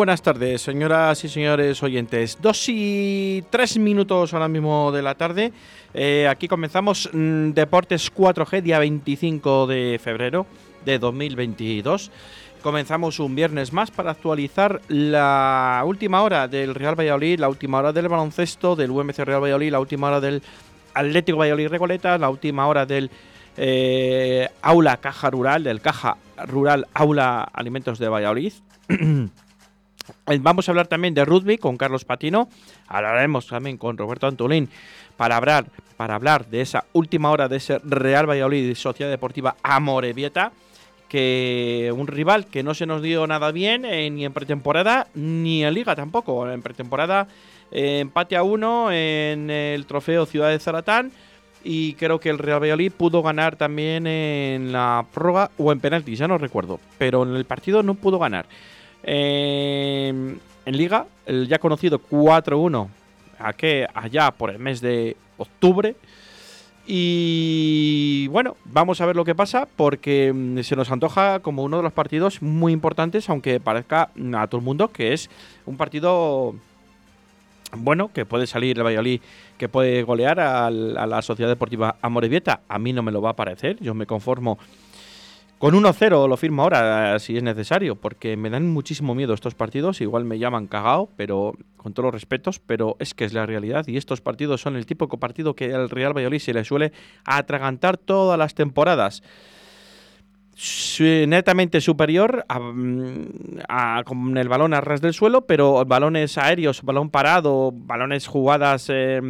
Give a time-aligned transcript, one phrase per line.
[0.00, 2.38] Buenas tardes, señoras y señores oyentes.
[2.40, 5.52] Dos y tres minutos ahora mismo de la tarde.
[5.92, 10.46] Eh, aquí comenzamos mm, Deportes 4G, día 25 de febrero
[10.86, 12.10] de 2022.
[12.62, 17.92] Comenzamos un viernes más para actualizar la última hora del Real Valladolid, la última hora
[17.92, 20.42] del baloncesto, del UMC Real Valladolid, la última hora del
[20.94, 23.10] Atlético Valladolid Recoleta, la última hora del
[23.58, 28.54] eh, Aula Caja Rural, del Caja Rural Aula Alimentos de Valladolid.
[30.26, 32.48] Eh, vamos a hablar también de rugby con Carlos Patino.
[32.88, 34.68] Hablaremos también con Roberto Antolín
[35.16, 35.66] para hablar,
[35.96, 40.52] para hablar de esa última hora de ese Real Valladolid Sociedad Deportiva Amorebieta.
[41.08, 45.64] Que un rival que no se nos dio nada bien eh, ni en pretemporada ni
[45.64, 46.48] en liga tampoco.
[46.48, 47.26] En pretemporada
[47.72, 51.10] eh, empate a uno en el trofeo Ciudad de Zaratán
[51.62, 56.18] y creo que el Real Valladolid pudo ganar también en la prórroga o en penaltis,
[56.18, 58.46] ya no recuerdo, pero en el partido no pudo ganar.
[59.02, 62.88] Eh, en Liga, el ya conocido 4-1,
[63.94, 65.96] allá por el mes de octubre.
[66.86, 71.76] Y bueno, vamos a ver lo que pasa porque mm, se nos antoja como uno
[71.76, 75.30] de los partidos muy importantes, aunque parezca a todo el mundo que es
[75.66, 76.54] un partido
[77.76, 79.20] bueno, que puede salir el Valladolid,
[79.56, 82.62] que puede golear a la Sociedad Deportiva Amorebieta.
[82.68, 84.58] A mí no me lo va a parecer, yo me conformo
[85.60, 90.00] con 1-0 lo firmo ahora si es necesario, porque me dan muchísimo miedo estos partidos.
[90.00, 93.86] Igual me llaman cagao, pero con todos los respetos, pero es que es la realidad.
[93.86, 96.92] Y estos partidos son el típico partido que al Real Valladolid se le suele
[97.26, 99.22] atragantar todas las temporadas
[101.00, 107.72] netamente superior a, con el balón a ras del suelo, pero balones aéreos, balón parado,
[107.72, 109.20] balones jugadas eh,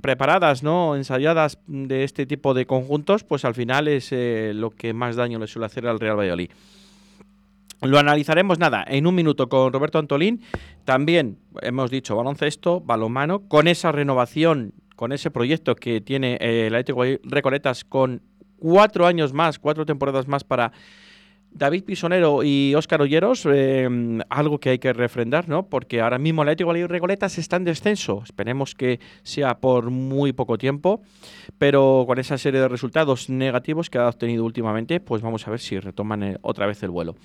[0.00, 4.92] preparadas, no ensayadas de este tipo de conjuntos, pues al final es eh, lo que
[4.94, 6.50] más daño le suele hacer al Real Valladolid.
[7.82, 10.42] Lo analizaremos nada en un minuto con Roberto Antolín.
[10.84, 16.74] También hemos dicho baloncesto, balonmano, con esa renovación, con ese proyecto que tiene eh, el
[16.74, 18.22] Atlético Recoletas con
[18.64, 20.72] cuatro años más, cuatro temporadas más para
[21.50, 23.86] David Pisonero y Óscar Olleros, eh,
[24.30, 25.66] algo que hay que refrendar, ¿no?
[25.66, 28.22] Porque ahora mismo el Atlético de Recoletas está en descenso.
[28.24, 31.02] Esperemos que sea por muy poco tiempo,
[31.58, 35.60] pero con esa serie de resultados negativos que ha obtenido últimamente, pues vamos a ver
[35.60, 37.16] si retoman eh, otra vez el vuelo.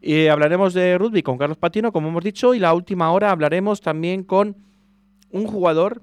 [0.00, 3.80] Y hablaremos de rugby con Carlos Patino, como hemos dicho, y la última hora hablaremos
[3.80, 4.54] también con
[5.32, 6.02] un jugador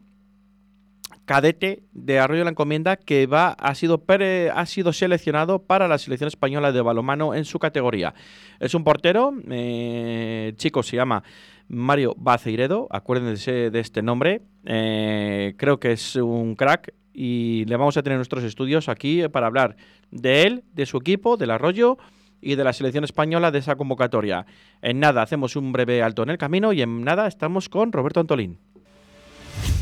[1.26, 6.28] cadete de Arroyo la Encomienda que va, ha, sido, ha sido seleccionado para la selección
[6.28, 8.14] española de balomano en su categoría.
[8.60, 11.24] Es un portero, eh, chico se llama
[11.68, 17.98] Mario Baceiredo, acuérdense de este nombre, eh, creo que es un crack y le vamos
[17.98, 19.76] a tener nuestros estudios aquí para hablar
[20.12, 21.98] de él, de su equipo, del Arroyo
[22.42, 24.46] y de la selección española de esa convocatoria.
[24.82, 28.20] En nada, hacemos un breve alto en el camino y en nada estamos con Roberto
[28.20, 28.60] Antolín.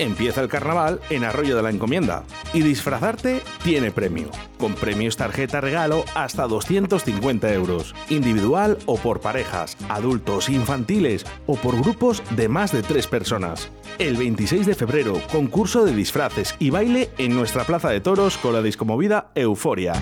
[0.00, 2.24] Empieza el carnaval en Arroyo de la Encomienda
[2.54, 9.76] y disfrazarte tiene premio, con premios tarjeta regalo hasta 250 euros, individual o por parejas,
[9.90, 13.70] adultos, infantiles o por grupos de más de tres personas.
[13.98, 18.54] El 26 de febrero, concurso de disfraces y baile en nuestra plaza de toros con
[18.54, 19.92] la discomovida Euforia.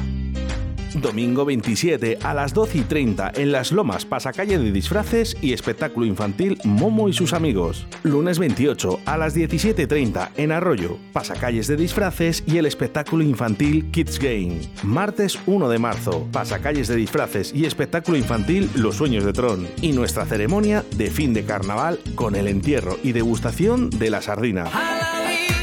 [0.95, 6.07] Domingo 27 a las 12 y 30 en Las Lomas, pasacalle de disfraces y espectáculo
[6.07, 7.87] infantil Momo y sus amigos.
[8.03, 14.19] Lunes 28 a las 17.30 en Arroyo, pasacalles de disfraces y el espectáculo infantil Kids
[14.19, 14.61] Game.
[14.83, 19.67] Martes 1 de marzo, pasacalles de disfraces y espectáculo infantil Los Sueños de Tron.
[19.83, 24.67] Y nuestra ceremonia de fin de carnaval con el entierro y degustación de la sardina.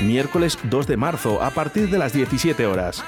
[0.04, 3.04] Miércoles 2 de marzo a partir de las 17 horas.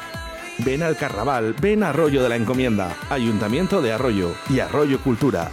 [0.60, 5.52] Ven al carnaval, ven a Arroyo de la Encomienda, Ayuntamiento de Arroyo y Arroyo Cultura.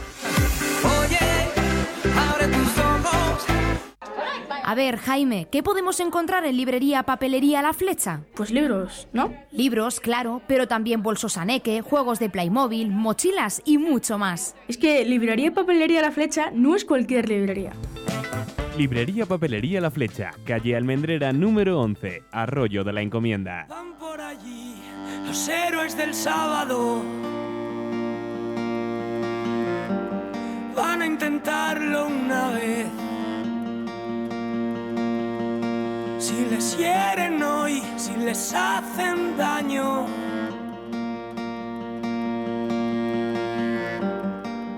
[4.67, 8.23] A ver, Jaime, ¿qué podemos encontrar en librería Papelería La Flecha?
[8.35, 9.33] Pues libros, ¿no?
[9.53, 14.56] Libros, claro, pero también bolsos Aneque, juegos de Playmobil, mochilas y mucho más.
[14.67, 17.73] Es que librería Papelería La Flecha no es cualquier librería.
[18.79, 23.67] Librería Papelería La Flecha, calle Almendrera número 11, Arroyo de la Encomienda.
[23.69, 24.74] Van por allí
[25.34, 27.02] los héroes del sábado.
[30.76, 32.86] Van a intentarlo una vez.
[36.20, 40.06] Si les hieren hoy, si les hacen daño.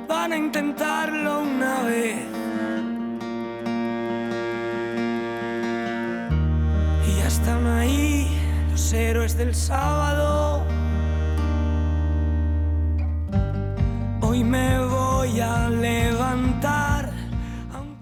[0.08, 2.24] Van a intentarlo una vez.
[7.06, 8.35] Y ya están ahí
[8.76, 10.62] los héroes del sábado.
[14.20, 17.10] Hoy me voy a levantar.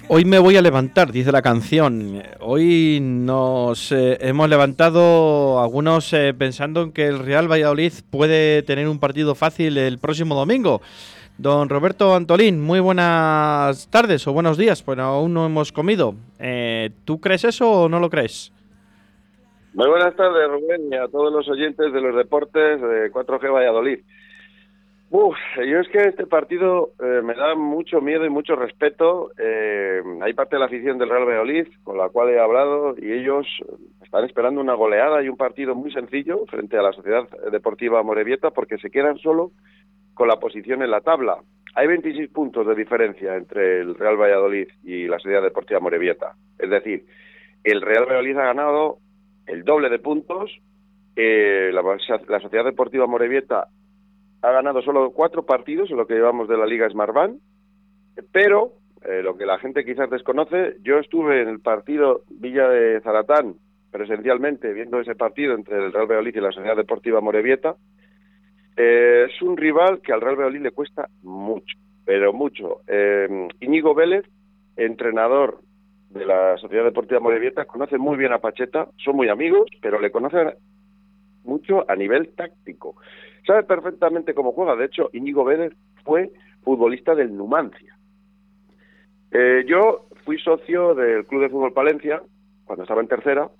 [0.08, 2.20] Hoy me voy a levantar, dice la canción.
[2.40, 8.88] Hoy nos eh, hemos levantado algunos eh, pensando en que el Real Valladolid puede tener
[8.88, 10.82] un partido fácil el próximo domingo.
[11.38, 16.16] Don Roberto Antolín, muy buenas tardes o buenos días, pues aún no hemos comido.
[16.40, 18.50] Eh, ¿Tú crees eso o no lo crees?
[19.74, 23.98] Muy buenas tardes, Rubén, y a todos los oyentes de los deportes de 4G Valladolid.
[25.10, 29.32] Uf, yo es que este partido eh, me da mucho miedo y mucho respeto.
[29.36, 33.14] Eh, hay parte de la afición del Real Valladolid con la cual he hablado y
[33.14, 33.48] ellos
[34.00, 38.52] están esperando una goleada y un partido muy sencillo frente a la Sociedad Deportiva Morevieta
[38.52, 39.50] porque se quedan solo
[40.14, 41.38] con la posición en la tabla.
[41.74, 46.36] Hay 26 puntos de diferencia entre el Real Valladolid y la Sociedad Deportiva Morevieta.
[46.60, 47.06] Es decir,
[47.64, 48.98] el Real Valladolid ha ganado
[49.46, 50.50] el doble de puntos,
[51.16, 53.68] eh, la, la Sociedad Deportiva Morevieta
[54.42, 57.38] ha ganado solo cuatro partidos en lo que llevamos de la Liga Smartbank,
[58.32, 58.72] pero
[59.04, 63.54] eh, lo que la gente quizás desconoce, yo estuve en el partido Villa de Zaratán
[63.90, 67.76] presencialmente viendo ese partido entre el Real Valladolid y la Sociedad Deportiva Morevieta.
[68.76, 72.80] Eh, es un rival que al Real Valladolid le cuesta mucho, pero mucho.
[72.88, 74.24] Eh, Íñigo Vélez,
[74.76, 75.60] entrenador
[76.14, 80.12] de la Sociedad Deportiva Morevieta, conoce muy bien a Pacheta, son muy amigos, pero le
[80.12, 80.54] conocen
[81.42, 82.96] mucho a nivel táctico.
[83.46, 84.76] Sabe perfectamente cómo juega.
[84.76, 85.72] De hecho, Íñigo Vélez
[86.04, 86.30] fue
[86.62, 87.96] futbolista del Numancia.
[89.32, 92.22] Eh, yo fui socio del Club de Fútbol Palencia
[92.64, 93.50] cuando estaba en tercera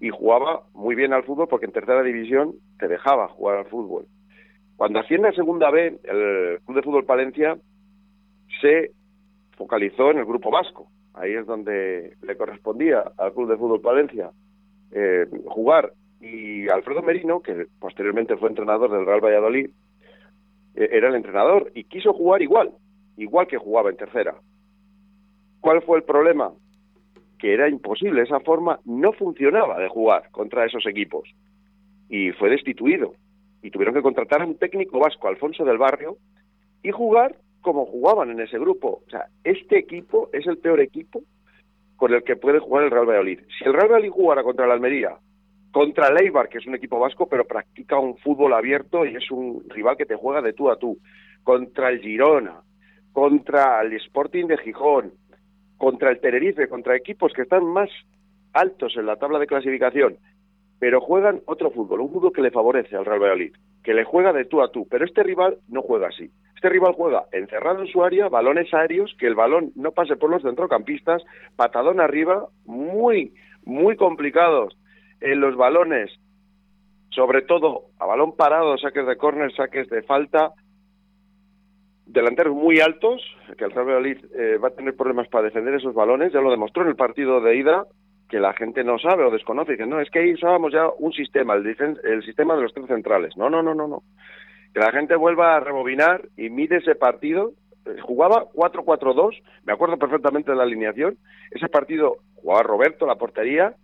[0.00, 4.06] y jugaba muy bien al fútbol porque en tercera división te dejaba jugar al fútbol.
[4.76, 7.58] Cuando asciende a segunda B, el Club de Fútbol Palencia
[8.62, 8.92] se
[9.58, 10.88] focalizó en el grupo vasco.
[11.14, 14.30] Ahí es donde le correspondía al Club de Fútbol Palencia
[14.92, 19.70] eh, jugar y Alfredo Merino, que posteriormente fue entrenador del Real Valladolid,
[20.74, 22.72] eh, era el entrenador y quiso jugar igual,
[23.16, 24.34] igual que jugaba en tercera.
[25.60, 26.52] ¿Cuál fue el problema?
[27.38, 31.28] Que era imposible, esa forma no funcionaba de jugar contra esos equipos.
[32.08, 33.14] Y fue destituido.
[33.62, 36.16] Y tuvieron que contratar a un técnico vasco, Alfonso del Barrio,
[36.82, 39.02] y jugar como jugaban en ese grupo.
[39.06, 41.22] O sea, este equipo es el peor equipo
[41.96, 43.40] con el que puede jugar el Real Valladolid.
[43.58, 45.16] Si el Real Valladolid jugara contra el Almería
[45.70, 49.30] contra el Eibar, que es un equipo vasco, pero practica un fútbol abierto y es
[49.30, 50.98] un rival que te juega de tú a tú,
[51.44, 52.60] contra el Girona,
[53.12, 55.12] contra el Sporting de Gijón,
[55.76, 57.88] contra el Tenerife, contra equipos que están más
[58.52, 60.16] altos en la tabla de clasificación,
[60.78, 64.32] pero juegan otro fútbol, un fútbol que le favorece al Real Valladolid, que le juega
[64.32, 66.30] de tú a tú, pero este rival no juega así.
[66.60, 70.28] Este rival juega encerrado en su área, balones aéreos, que el balón no pase por
[70.28, 71.22] los centrocampistas,
[71.56, 73.32] patadón arriba, muy,
[73.64, 74.76] muy complicados
[75.22, 76.10] en los balones,
[77.12, 80.52] sobre todo a balón parado, saques de córner, saques de falta,
[82.04, 83.22] delanteros muy altos,
[83.56, 86.82] que el Real eh, va a tener problemas para defender esos balones, ya lo demostró
[86.82, 87.86] en el partido de ida,
[88.28, 91.14] que la gente no sabe o desconoce, que no, es que ahí usábamos ya un
[91.14, 91.66] sistema, el,
[92.04, 93.34] el sistema de los tres centrales.
[93.38, 94.02] No, no, no, no, no
[94.72, 97.52] que la gente vuelva a rebobinar y mide ese partido.
[97.86, 101.18] Eh, jugaba 4-4-2, me acuerdo perfectamente de la alineación.
[101.50, 103.74] Ese partido jugaba Roberto, la portería.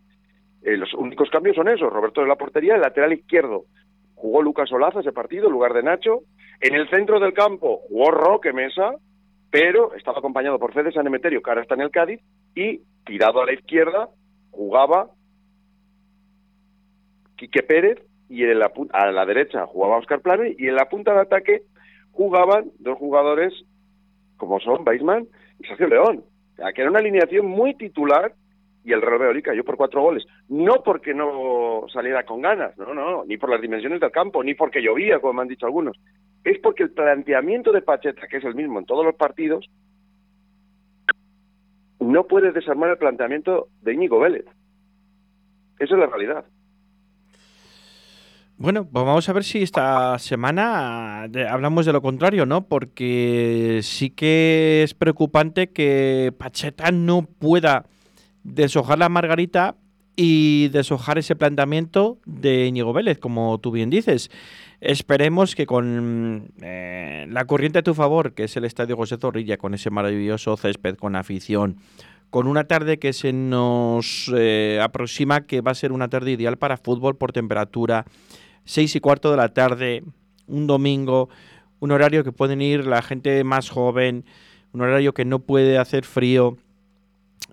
[0.63, 3.65] Eh, los únicos cambios son esos: Roberto de la portería, el lateral izquierdo
[4.17, 6.23] jugó Lucas Olaza ese partido en lugar de Nacho.
[6.61, 8.95] En el centro del campo jugó Roque Mesa,
[9.51, 12.21] pero estaba acompañado por Fede San Emeterio, que ahora está en el Cádiz,
[12.55, 14.09] y tirado a la izquierda
[14.51, 15.11] jugaba
[17.37, 21.15] Quique Pérez y en la, a la derecha jugaba Oscar Plane y en la punta
[21.15, 21.63] de ataque
[22.13, 23.53] jugaban dos jugadores
[24.37, 25.27] como son Weisman
[25.59, 26.25] y Sergio León.
[26.59, 28.35] O que era una alineación muy titular
[28.85, 30.25] y el Real Valladolid cayó por cuatro goles.
[30.49, 34.55] No porque no saliera con ganas, no, no, ni por las dimensiones del campo, ni
[34.55, 35.99] porque llovía, como me han dicho algunos.
[36.45, 39.69] Es porque el planteamiento de Pacheta, que es el mismo en todos los partidos,
[41.99, 44.45] no puede desarmar el planteamiento de Íñigo Vélez.
[45.81, 46.45] Esa es la realidad.
[48.59, 52.67] Bueno, pues vamos a ver si esta semana hablamos de lo contrario, ¿no?
[52.67, 57.85] Porque sí que es preocupante que Pacheta no pueda
[58.45, 59.77] deshojar la margarita
[60.17, 64.31] y deshojar ese planteamiento de Íñigo Vélez, como tú bien dices.
[64.81, 69.59] Esperemos que con eh, la corriente a tu favor, que es el Estadio José Zorrilla,
[69.59, 71.77] con ese maravilloso césped, con afición,
[72.31, 76.57] con una tarde que se nos eh, aproxima que va a ser una tarde ideal
[76.57, 78.05] para fútbol por temperatura,
[78.67, 80.05] seis y cuarto de la tarde,
[80.47, 81.31] un domingo,
[81.81, 84.27] un horario que pueden ir la gente más joven,
[84.73, 86.59] un horario que no puede hacer frío,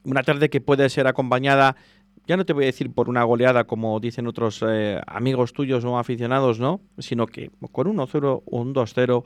[0.03, 1.77] una tarde que puede ser acompañada,
[2.25, 5.83] ya no te voy a decir por una goleada como dicen otros eh, amigos tuyos
[5.83, 6.79] o aficionados, ¿no?
[6.97, 9.23] Sino que con un 1-0 o un 2-0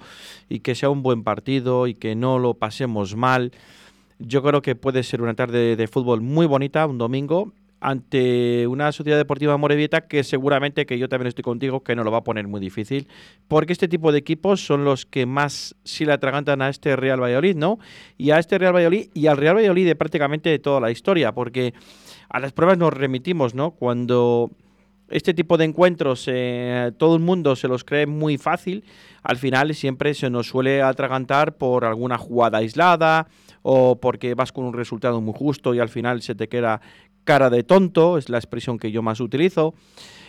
[0.49, 3.51] y que sea un buen partido y que no lo pasemos mal.
[4.19, 8.91] Yo creo que puede ser una tarde de fútbol muy bonita, un domingo, ante una
[8.91, 12.23] sociedad deportiva Morevieta que seguramente que yo también estoy contigo que no lo va a
[12.23, 13.07] poner muy difícil
[13.47, 17.21] porque este tipo de equipos son los que más si le atragantan a este Real
[17.21, 17.79] Valladolid, ¿no?
[18.17, 21.73] Y a este Real Valladolid y al Real Valladolid de prácticamente toda la historia porque
[22.29, 23.71] a las pruebas nos remitimos, ¿no?
[23.71, 24.51] Cuando
[25.09, 28.83] este tipo de encuentros eh, todo el mundo se los cree muy fácil,
[29.23, 33.27] al final siempre se nos suele atragantar por alguna jugada aislada
[33.61, 36.81] o porque vas con un resultado muy justo y al final se te queda
[37.27, 39.75] cara de tonto, es la expresión que yo más utilizo.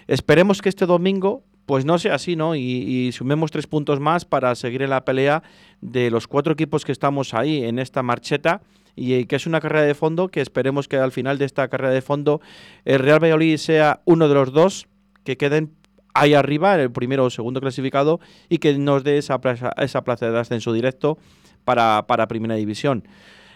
[0.09, 2.57] Esperemos que este domingo pues no sea así, ¿no?
[2.57, 5.43] Y, sumemos tres puntos más para seguir en la pelea
[5.81, 8.63] de los cuatro equipos que estamos ahí en esta marcheta
[8.97, 11.93] y que es una carrera de fondo que esperemos que al final de esta carrera
[11.93, 12.41] de fondo
[12.87, 14.89] el Real Valladolid sea uno de los dos
[15.25, 15.75] que queden
[16.15, 20.31] ahí arriba, el primero o segundo clasificado y que nos dé esa plaza, esa plaza
[20.31, 21.19] de ascenso directo
[21.65, 23.05] para, para Primera División.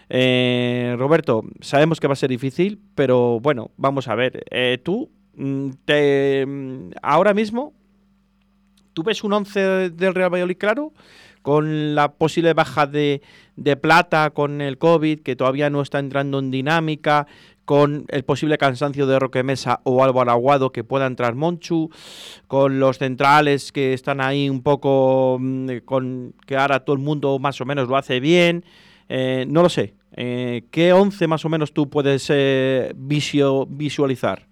[0.09, 4.43] Eh, Roberto, sabemos que va a ser difícil, pero bueno, vamos a ver.
[4.51, 7.73] Eh, tú, mm, te, mm, ahora mismo,
[8.93, 10.93] ¿tú ves un 11 del Real Valladolid claro?
[11.41, 13.21] Con la posible baja de,
[13.57, 17.27] de plata, con el COVID, que todavía no está entrando en dinámica,
[17.65, 21.89] con el posible cansancio de Roque Mesa o Álvaro Aguado que pueda entrar Monchu,
[22.47, 27.39] con los centrales que están ahí un poco mm, con que ahora todo el mundo
[27.39, 28.65] más o menos lo hace bien.
[29.09, 29.93] Eh, no lo sé.
[30.15, 34.43] Eh, ¿Qué 11 más o menos tú puedes eh, visualizar?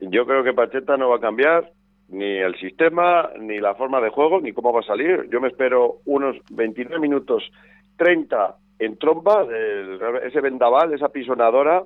[0.00, 1.72] Yo creo que Pacheta no va a cambiar
[2.08, 5.28] ni el sistema, ni la forma de juego, ni cómo va a salir.
[5.30, 7.44] Yo me espero unos 29 minutos
[7.96, 9.46] 30 en tromba,
[10.24, 11.84] ese vendaval, esa pisonadora,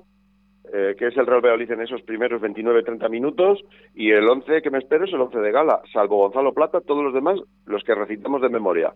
[0.71, 3.59] que es el Real Valladolid en esos primeros 29-30 minutos,
[3.93, 7.03] y el 11 que me espero es el 11 de gala, salvo Gonzalo Plata, todos
[7.03, 8.93] los demás los que recitamos de memoria.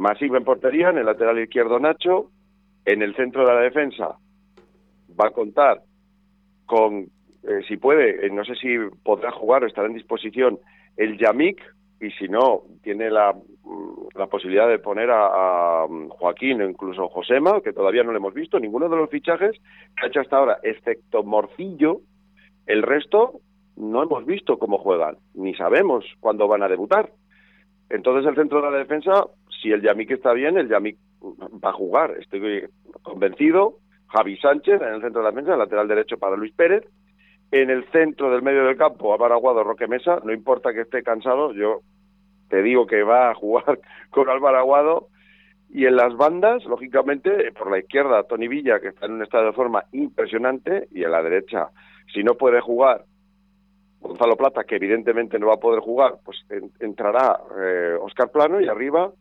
[0.00, 2.30] Masiva en portería, en el lateral izquierdo Nacho,
[2.86, 4.16] en el centro de la defensa
[5.20, 5.82] va a contar
[6.64, 7.08] con,
[7.42, 10.58] eh, si puede, eh, no sé si podrá jugar o estará en disposición
[10.96, 11.60] el Yamik,
[12.00, 17.10] y si no, tiene la, mm, la posibilidad de poner a, mm, Joaquín o incluso
[17.10, 19.52] Josema, que todavía no le hemos visto, ninguno de los fichajes
[19.98, 22.00] que ha hecho hasta ahora, excepto Morcillo,
[22.64, 23.40] el resto
[23.76, 27.10] no hemos visto cómo juegan, ni sabemos cuándo van a debutar.
[27.90, 29.26] Entonces el centro de la defensa
[29.60, 32.14] si el Yamik está bien, el Yamik va a jugar.
[32.18, 32.68] Estoy
[33.02, 33.76] convencido.
[34.08, 36.84] Javi Sánchez en el centro de la defensa, lateral derecho para Luis Pérez.
[37.52, 41.02] En el centro del medio del campo, Álvaro Aguado, Roque Mesa, no importa que esté
[41.02, 41.80] cansado, yo
[42.48, 43.80] te digo que va a jugar
[44.10, 45.08] con Álvaro Aguado.
[45.72, 49.46] Y en las bandas, lógicamente, por la izquierda, Tony Villa, que está en un estado
[49.46, 51.68] de forma impresionante, y en la derecha,
[52.12, 53.04] si no puede jugar
[54.00, 56.38] Gonzalo Plata, que evidentemente no va a poder jugar, pues
[56.80, 59.12] entrará eh, Oscar Plano y arriba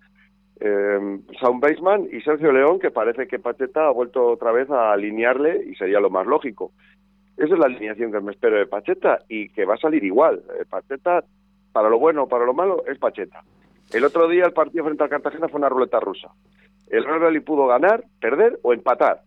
[0.60, 4.92] eh, Sound Baseman y Sergio León, que parece que Pacheta ha vuelto otra vez a
[4.92, 6.72] alinearle y sería lo más lógico.
[7.38, 10.44] Esa es la alineación que me espero de Pacheta y que va a salir igual.
[10.60, 11.24] Eh, Pacheta,
[11.72, 13.44] para lo bueno o para lo malo, es Pacheta.
[13.94, 16.30] El otro día el partido frente al Cartagena fue una ruleta rusa.
[16.90, 19.22] El Real pudo ganar, perder o empatar.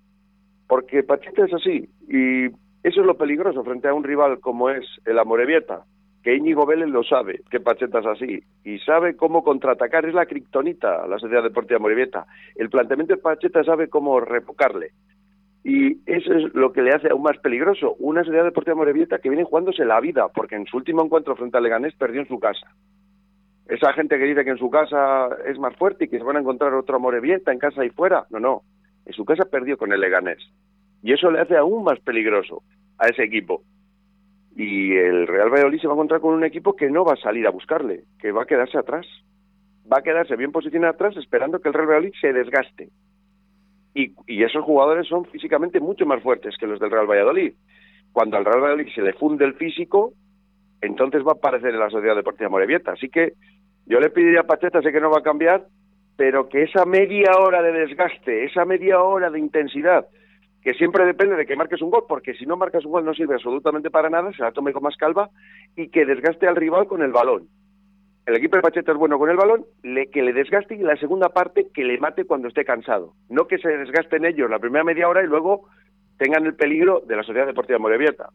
[0.69, 1.89] Porque Pacheta es así.
[2.09, 2.49] Y
[2.83, 5.85] eso es lo peligroso frente a un rival como es el Amorebieta,
[6.23, 10.27] que Íñigo Vélez lo sabe, que Pacheta es así, y sabe cómo contraatacar, es la
[10.27, 12.27] criptonita la Sociedad Deportiva Amorebieta.
[12.55, 14.91] El planteamiento de Pacheta sabe cómo repocarle.
[15.65, 17.95] Y eso es lo que le hace aún más peligroso.
[18.01, 21.57] Una Sociedad Deportiva Amorebieta que viene jugándose la vida, porque en su último encuentro frente
[21.57, 22.67] al Leganés perdió en su casa.
[23.69, 26.37] Esa gente que dice que en su casa es más fuerte y que se van
[26.37, 28.63] a encontrar otro Amorebieta en casa y fuera, no, no.
[29.07, 30.43] En su casa perdió con el Leganés.
[31.03, 32.63] Y eso le hace aún más peligroso
[32.99, 33.63] a ese equipo.
[34.57, 37.23] Y el Real Valladolid se va a encontrar con un equipo que no va a
[37.23, 39.07] salir a buscarle, que va a quedarse atrás.
[39.91, 42.91] Va a quedarse bien posicionado atrás esperando que el Real Valladolid se desgaste.
[43.95, 47.55] Y, esos jugadores son físicamente mucho más fuertes que los del Real Valladolid.
[48.13, 50.13] Cuando al Real Valladolid se le funde el físico,
[50.81, 52.93] entonces va a aparecer en la Sociedad Deportiva Morevieta.
[52.93, 53.35] Así que
[53.87, 55.67] yo le pediría a Pacheta, sé que no va a cambiar,
[56.17, 60.07] pero que esa media hora de desgaste, esa media hora de intensidad,
[60.63, 63.15] que siempre depende de que marques un gol, porque si no marcas un gol no
[63.15, 65.31] sirve absolutamente para nada, se la tome con más calva
[65.77, 67.49] y que desgaste al rival con el balón.
[68.25, 70.97] El equipo de Pacheta es bueno con el balón, le, que le desgaste y la
[70.97, 73.15] segunda parte que le mate cuando esté cansado.
[73.29, 75.69] No que se desgasten ellos la primera media hora y luego
[76.19, 78.29] tengan el peligro de la Sociedad Deportiva Morevieta.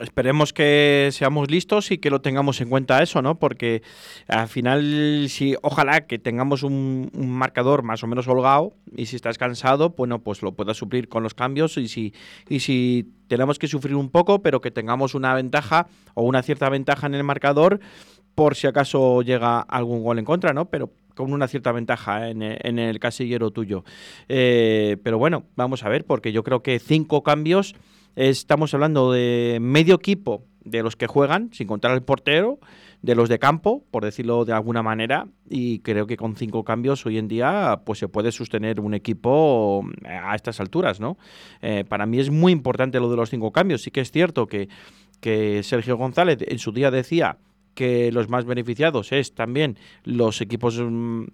[0.00, 3.38] Esperemos que seamos listos y que lo tengamos en cuenta eso, ¿no?
[3.38, 3.82] Porque
[4.28, 9.36] al final, si, ojalá que tengamos un, marcador más o menos holgado y si estás
[9.36, 12.14] cansado, bueno, pues lo puedas suplir con los cambios y si,
[12.48, 16.68] y si tenemos que sufrir un poco, pero que tengamos una ventaja o una cierta
[16.68, 17.80] ventaja en el marcador
[18.34, 20.70] por si acaso llega algún gol en contra, ¿no?
[20.70, 22.40] Pero con una cierta ventaja en,
[22.78, 23.84] el casillero tuyo.
[24.28, 27.74] Eh, pero bueno, vamos a ver, porque yo creo que cinco cambios
[28.16, 32.58] Estamos hablando de medio equipo de los que juegan, sin contar el portero,
[33.02, 37.06] de los de campo, por decirlo de alguna manera, y creo que con cinco cambios
[37.06, 41.16] hoy en día pues se puede sostener un equipo a estas alturas, ¿no?
[41.62, 43.82] Eh, para mí es muy importante lo de los cinco cambios.
[43.82, 44.68] Sí que es cierto que,
[45.20, 47.38] que Sergio González en su día decía
[47.74, 51.24] que los más beneficiados es también los equipos mm,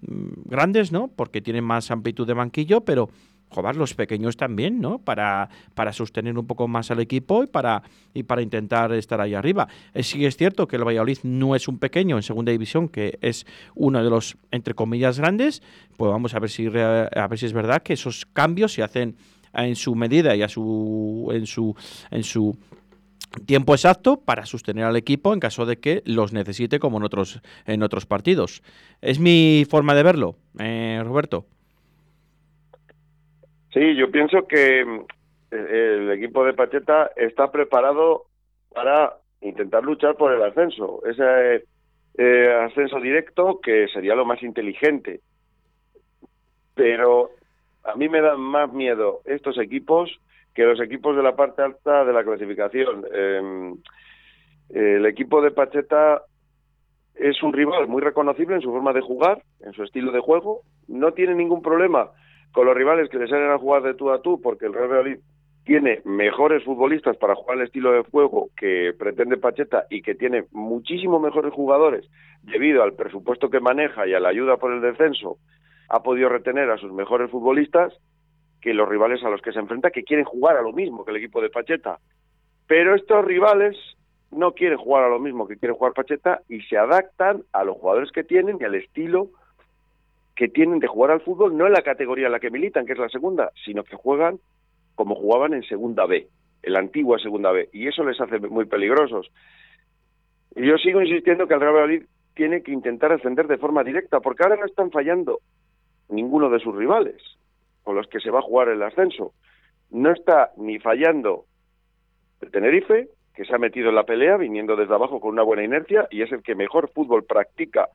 [0.45, 1.09] grandes, ¿no?
[1.09, 3.09] Porque tienen más amplitud de banquillo, pero
[3.49, 4.99] joder, los pequeños también, ¿no?
[4.99, 7.83] Para, para sostener un poco más al equipo y para,
[8.15, 9.69] y para intentar estar ahí arriba.
[9.95, 13.19] Eh, sí es cierto que el Valladolid no es un pequeño en segunda división, que
[13.21, 15.63] es uno de los, entre comillas, grandes,
[15.97, 19.17] pues vamos a ver si, a ver si es verdad que esos cambios se hacen
[19.55, 21.75] en su medida y a su, en su,
[22.11, 22.57] en su
[23.45, 27.41] tiempo exacto para sostener al equipo en caso de que los necesite como en otros,
[27.67, 28.63] en otros partidos.
[29.01, 31.47] Es mi forma de verlo, eh, Roberto.
[33.77, 35.05] Sí, yo pienso que mm,
[35.51, 38.25] el equipo de Pacheta está preparado
[38.73, 41.67] para intentar luchar por el ascenso, ese
[42.17, 45.21] eh, ascenso directo que sería lo más inteligente.
[46.75, 47.33] Pero
[47.85, 50.11] a mí me dan más miedo estos equipos
[50.55, 53.05] que los equipos de la parte alta de la clasificación.
[53.13, 53.77] Em,
[54.71, 56.23] el equipo de Pacheta
[57.15, 60.63] es un rival muy reconocible en su forma de jugar, en su estilo de juego,
[60.89, 62.11] no tiene ningún problema
[62.53, 64.89] con los rivales que le salen a jugar de tú a tú, porque el Real
[64.89, 65.19] Madrid
[65.65, 70.45] tiene mejores futbolistas para jugar el estilo de juego que pretende Pacheta y que tiene
[70.53, 72.09] muchísimo mejores jugadores
[72.43, 75.39] debido al presupuesto que maneja y a la ayuda por el descenso,
[75.89, 77.93] ha podido retener a sus mejores futbolistas
[78.61, 81.11] que los rivales a los que se enfrenta que quieren jugar a lo mismo que
[81.11, 81.99] el equipo de Pacheta.
[82.69, 83.77] Pero estos rivales
[84.31, 87.77] no quieren jugar a lo mismo que quiere jugar Pacheta y se adaptan a los
[87.77, 89.31] jugadores que tienen y al estilo
[90.37, 92.93] que tienen de jugar al fútbol no en la categoría en la que militan, que
[92.93, 94.39] es la segunda, sino que juegan
[94.95, 96.29] como jugaban en segunda B,
[96.63, 99.31] en la antigua segunda B, y eso les hace muy peligrosos.
[100.55, 102.03] Y yo sigo insistiendo que el Real Madrid
[102.35, 105.41] tiene que intentar ascender de forma directa, porque ahora no están fallando
[106.09, 107.21] ninguno de sus rivales
[107.83, 109.33] con los que se va a jugar el ascenso.
[109.91, 111.45] No está ni fallando
[112.41, 115.63] el Tenerife, que se ha metido en la pelea viniendo desde abajo con una buena
[115.63, 117.89] inercia y es el que mejor fútbol practica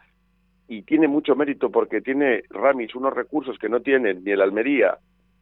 [0.72, 5.00] y tiene mucho mérito porque tiene Ramis unos recursos que no tienen ni el Almería,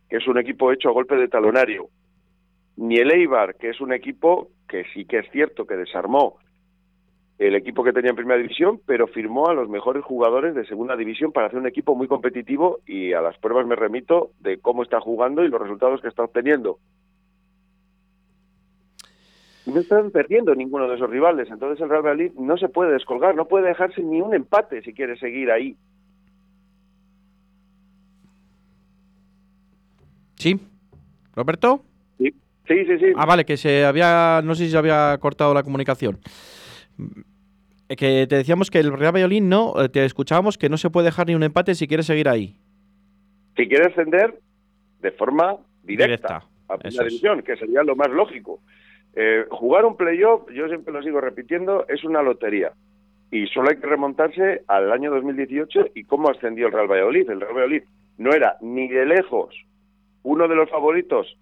[0.10, 1.90] que es un equipo hecho a golpe de talonario,
[2.78, 6.40] ni el Eibar, que es un equipo que sí que es cierto que desarmó
[7.38, 10.96] el equipo que tenía en primera división, pero firmó a los mejores jugadores de segunda
[10.96, 14.82] división para hacer un equipo muy competitivo y a las pruebas me remito de cómo
[14.82, 16.80] está jugando y los resultados que está obteniendo.
[19.74, 23.36] No están perdiendo ninguno de esos rivales, entonces el Real Madrid no se puede descolgar,
[23.36, 25.76] no puede dejarse ni un empate si quiere seguir ahí.
[30.36, 30.60] ¿Sí?
[31.36, 31.84] ¿Roberto?
[32.18, 32.32] Sí,
[32.68, 32.98] sí, sí.
[33.00, 33.06] sí.
[33.16, 34.42] Ah, vale, que se había.
[34.44, 36.20] No sé si se había cortado la comunicación.
[37.90, 39.74] Eh, Que te decíamos que el Real Valladolid no.
[39.82, 42.56] eh, Te escuchábamos que no se puede dejar ni un empate si quiere seguir ahí.
[43.58, 44.40] Si quiere ascender
[45.02, 47.10] de forma directa, Directa, a primera es.
[47.10, 48.62] división, que sería lo más lógico.
[49.16, 52.74] Eh, jugar un playoff, yo siempre lo sigo repitiendo, es una lotería.
[53.32, 57.30] Y solo hay que remontarse al año 2018 y cómo ascendió el Real Valladolid.
[57.30, 57.84] El Real Valladolid
[58.18, 59.56] no era ni de lejos
[60.24, 61.38] uno de los favoritos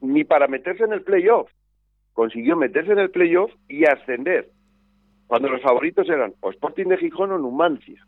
[0.00, 1.48] ni para meterse en el playoff.
[2.12, 4.50] Consiguió meterse en el playoff y ascender.
[5.26, 8.04] Cuando los favoritos eran o Sporting de Gijón o Numancia.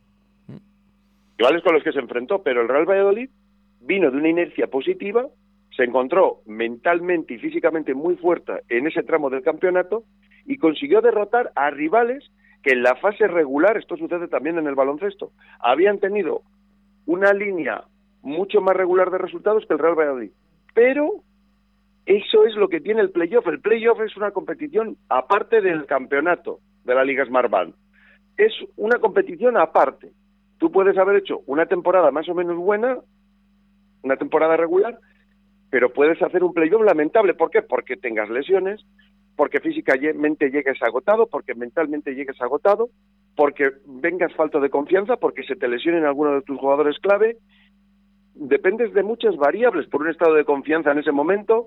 [1.39, 3.31] Rivales con los que se enfrentó, pero el Real Valladolid
[3.81, 5.27] vino de una inercia positiva,
[5.77, 10.05] se encontró mentalmente y físicamente muy fuerte en ese tramo del campeonato
[10.47, 12.25] y consiguió derrotar a rivales
[12.63, 16.43] que en la fase regular, esto sucede también en el baloncesto, habían tenido
[17.07, 17.85] una línea
[18.23, 20.31] mucho más regular de resultados que el Real Valladolid.
[20.75, 21.23] Pero
[22.07, 23.47] eso es lo que tiene el playoff.
[23.47, 27.75] El playoff es una competición aparte del campeonato de la Liga Smartband.
[28.37, 30.13] Es una competición aparte.
[30.59, 32.99] Tú puedes haber hecho una temporada más o menos buena,
[34.03, 34.99] una temporada regular,
[35.75, 37.35] pero puedes hacer un playoff lamentable.
[37.35, 37.61] ¿Por qué?
[37.61, 38.87] Porque tengas lesiones,
[39.35, 42.91] porque físicamente llegues agotado, porque mentalmente llegues agotado,
[43.35, 47.39] porque vengas falto de confianza, porque se te lesionen algunos de tus jugadores clave.
[48.37, 51.67] Dependes de muchas variables, por un estado de confianza en ese momento,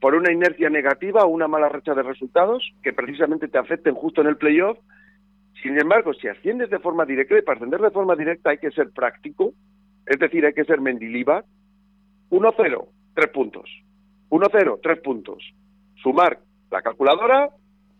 [0.00, 4.22] por una inercia negativa o una mala racha de resultados que precisamente te afecten justo
[4.22, 4.76] en el playoff.
[5.62, 8.72] Sin embargo, si asciendes de forma directa, y para ascender de forma directa hay que
[8.72, 9.52] ser práctico,
[10.04, 11.44] es decir, hay que ser Mendilibar.
[12.28, 13.68] 1-0, tres puntos.
[14.30, 15.42] 1-0, tres puntos.
[16.02, 16.38] Sumar
[16.70, 17.48] la calculadora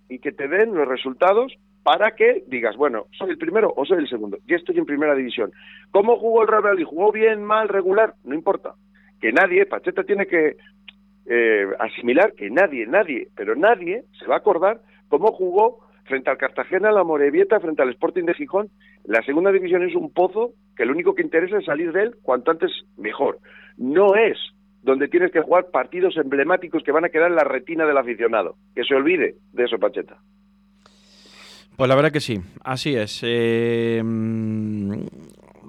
[0.09, 3.99] y que te den los resultados para que digas, bueno, soy el primero o soy
[3.99, 4.39] el segundo.
[4.47, 5.53] Ya estoy en primera división.
[5.91, 6.85] ¿Cómo jugó el Real Madrid?
[6.85, 8.15] ¿Jugó bien, mal, regular?
[8.25, 8.75] No importa.
[9.21, 10.57] Que nadie, Pacheta tiene que
[11.27, 16.39] eh, asimilar que nadie, nadie, pero nadie se va a acordar cómo jugó frente al
[16.39, 18.69] Cartagena, la Morevieta, frente al Sporting de Gijón.
[19.05, 22.17] La segunda división es un pozo que lo único que interesa es salir de él
[22.23, 23.39] cuanto antes mejor.
[23.77, 24.37] No es
[24.87, 28.57] donde tienes que jugar partidos emblemáticos que van a quedar en la retina del aficionado.
[28.73, 30.19] Que se olvide de eso, Pacheta.
[31.77, 33.21] Pues la verdad que sí, así es.
[33.25, 34.93] Eh, mm,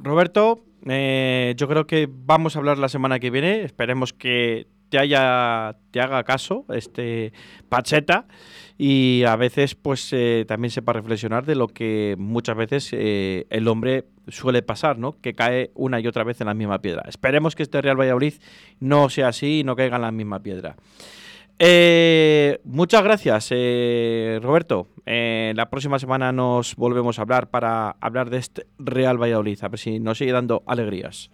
[0.03, 3.63] Roberto, eh, yo creo que vamos a hablar la semana que viene.
[3.63, 7.33] Esperemos que te haya te haga caso este
[7.69, 8.25] Pacheta
[8.77, 13.67] y a veces pues eh, también sepa reflexionar de lo que muchas veces eh, el
[13.67, 15.13] hombre suele pasar, ¿no?
[15.21, 17.03] Que cae una y otra vez en la misma piedra.
[17.07, 18.35] Esperemos que este Real Valladolid
[18.79, 20.75] no sea así y no caiga en la misma piedra.
[21.59, 24.89] Eh, muchas gracias, eh, Roberto.
[25.05, 29.69] Eh, la próxima semana nos volvemos a hablar para hablar de este Real Valladolid, a
[29.69, 31.31] ver si nos sigue dando alegrías.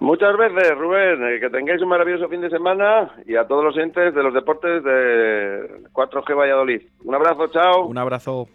[0.00, 3.76] Muchas veces, Rubén, eh, que tengáis un maravilloso fin de semana y a todos los
[3.76, 6.82] entes de los deportes de 4G Valladolid.
[7.04, 7.86] Un abrazo, chao.
[7.86, 8.46] Un abrazo.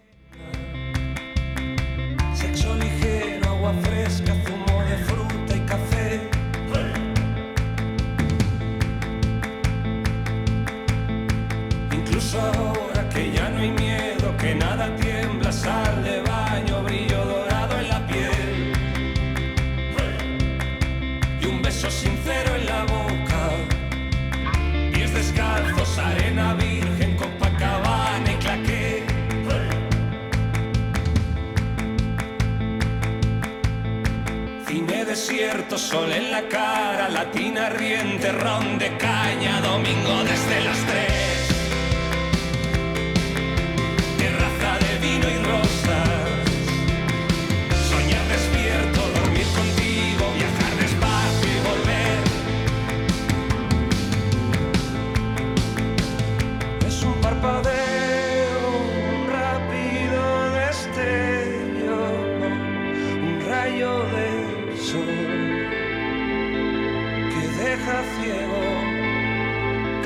[2.33, 6.29] Sexo ligero, agua fresca, zumo de fruta y café.
[11.91, 12.72] Incluso
[35.13, 41.37] desierto, sol en la cara, latina riente, ron de caña, domingo desde las tres.
[44.17, 46.09] Terraza de vino y rosas.
[47.91, 52.17] Soñar despierto, dormir contigo, viajar despacio y volver.
[56.87, 57.92] Es un parpadeo,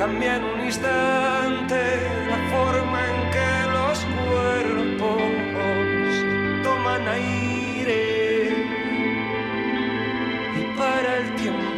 [0.08, 1.80] cambia un instante
[2.30, 5.22] la forma en que los cuerpos
[6.62, 8.02] toman aire
[10.56, 11.77] y para el tiempo.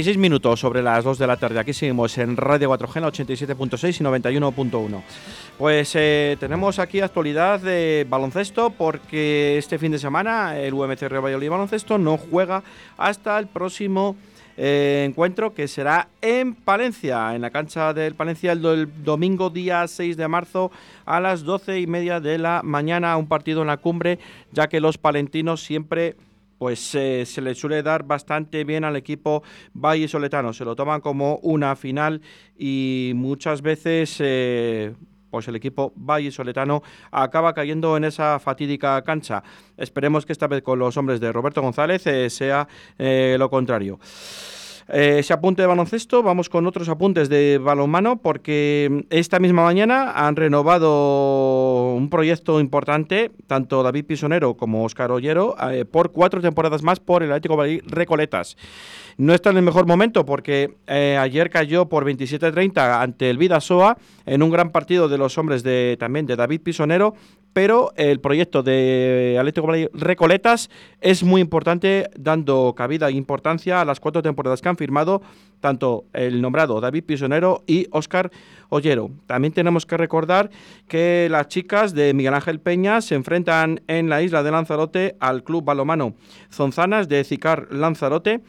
[0.00, 1.58] 26 minutos sobre las 2 de la tarde.
[1.60, 5.02] Aquí seguimos en Radio 4G, en la 87.6 y 91.1.
[5.58, 11.22] Pues eh, tenemos aquí actualidad de baloncesto porque este fin de semana el UMC Real
[11.22, 12.62] Valladolid Baloncesto no juega
[12.96, 14.16] hasta el próximo
[14.56, 19.86] eh, encuentro que será en Palencia, en la cancha del Palencia el, el domingo día
[19.86, 20.70] 6 de marzo
[21.04, 24.18] a las 12 y media de la mañana, un partido en la cumbre,
[24.50, 26.16] ya que los palentinos siempre
[26.60, 29.42] pues se le suele dar bastante bien al equipo
[29.72, 30.52] Valle Soletano.
[30.52, 32.20] Se lo toman como una final
[32.54, 34.92] y muchas veces eh,
[35.30, 39.42] pues el equipo Valle Soletano acaba cayendo en esa fatídica cancha.
[39.78, 42.68] Esperemos que esta vez con los hombres de Roberto González eh, sea
[42.98, 43.98] eh, lo contrario.
[44.92, 50.12] Eh, ese apunte de baloncesto, vamos con otros apuntes de balonmano porque esta misma mañana
[50.26, 50.88] han renovado
[51.94, 57.22] un proyecto importante, tanto David Pisonero como Óscar Ollero, eh, por cuatro temporadas más por
[57.22, 58.56] el Atlético Valladolid Recoletas.
[59.16, 63.98] No está en el mejor momento porque eh, ayer cayó por 27-30 ante el Vidasoa
[64.24, 67.14] en un gran partido de los hombres de también de David Pisonero,
[67.52, 73.84] pero el proyecto de Atlético Valladolid Recoletas es muy importante, dando cabida e importancia a
[73.84, 75.22] las cuatro temporadas que han firmado
[75.60, 78.30] tanto el nombrado David Pisonero y Óscar
[78.68, 79.10] Ollero.
[79.26, 80.50] También tenemos que recordar
[80.88, 85.44] que las chicas de Miguel Ángel Peña se enfrentan en la isla de Lanzarote al
[85.44, 86.14] Club Balomano
[86.50, 88.40] Zonzanas de Cicar Lanzarote.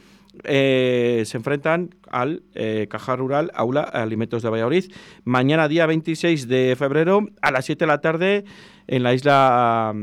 [0.44, 4.90] Eh, se enfrentan al eh, Caja Rural Aula Alimentos de Valladolid.
[5.24, 8.44] Mañana, día 26 de febrero, a las 7 de la tarde,
[8.86, 9.94] en la isla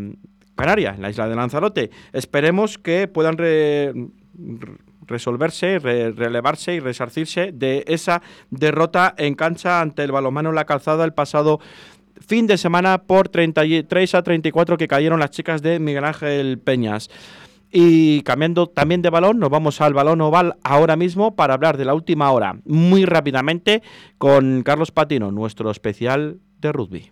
[0.56, 1.90] Canaria, en la isla de Lanzarote.
[2.14, 9.82] Esperemos que puedan re- re- resolverse, re- relevarse y resarcirse de esa derrota en cancha
[9.82, 11.60] ante el balomano en la calzada el pasado
[12.28, 17.10] fin de semana por 33 a 34 que cayeron las chicas de Miguel Ángel Peñas.
[17.72, 21.86] Y cambiando también de balón, nos vamos al balón oval ahora mismo para hablar de
[21.86, 23.84] la última hora, muy rápidamente,
[24.18, 27.12] con Carlos Patino, nuestro especial de rugby.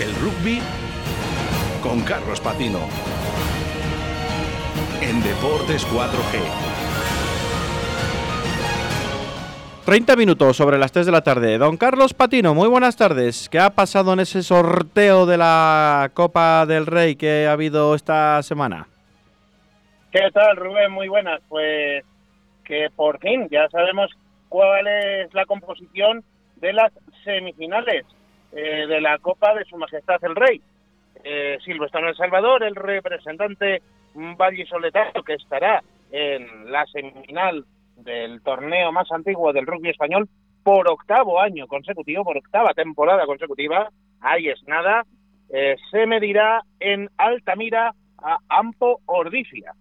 [0.00, 0.60] El rugby
[1.82, 2.78] con Carlos Patino.
[5.02, 6.40] En Deportes 4G.
[9.84, 11.58] 30 minutos sobre las 3 de la tarde.
[11.58, 13.50] Don Carlos Patino, muy buenas tardes.
[13.50, 18.42] ¿Qué ha pasado en ese sorteo de la Copa del Rey que ha habido esta
[18.42, 18.88] semana?
[20.12, 20.92] ¿Qué tal, Rubén?
[20.92, 21.42] Muy buenas.
[21.46, 22.06] Pues
[22.64, 24.10] que por fin ya sabemos
[24.48, 26.24] cuál es la composición
[26.56, 26.90] de las
[27.22, 28.06] semifinales
[28.52, 30.60] eh, de la Copa de Su Majestad el Rey.
[31.22, 33.82] Eh, Silvestre El Salvador, el representante
[34.14, 37.64] vallisoletano que estará en la semifinal
[37.96, 40.28] del torneo más antiguo del rugby español
[40.62, 45.04] por octavo año consecutivo, por octava temporada consecutiva, ahí es nada,
[45.50, 49.72] eh, se medirá en Altamira a Ampo Ordifia.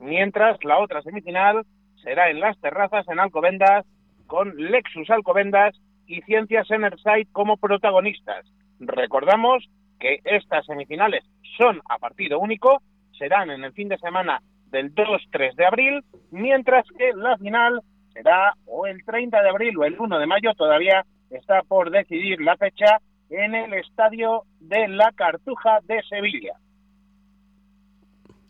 [0.00, 1.64] Mientras la otra semifinal
[2.02, 3.84] será en las terrazas en Alcobendas
[4.26, 5.74] con Lexus Alcobendas
[6.08, 8.44] y Ciencias Enerside como protagonistas.
[8.80, 9.68] Recordamos
[10.00, 11.24] que estas semifinales
[11.56, 12.82] son a partido único,
[13.16, 17.80] serán en el fin de semana del 2-3 de abril, mientras que la final
[18.12, 22.40] será o el 30 de abril o el 1 de mayo, todavía está por decidir
[22.40, 22.98] la fecha
[23.30, 26.54] en el estadio de la Cartuja de Sevilla.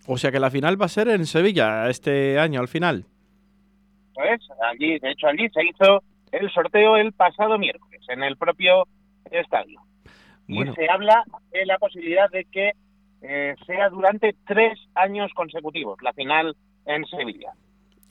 [0.06, 3.04] O sea que la final va a ser en Sevilla este año al final.
[4.14, 4.40] Pues
[4.70, 8.86] allí, de hecho allí se hizo el sorteo el pasado miércoles en el propio
[9.30, 9.80] estadio.
[10.46, 12.72] Y se habla de la posibilidad de que
[13.20, 17.52] eh, sea durante tres años consecutivos la final en Sevilla.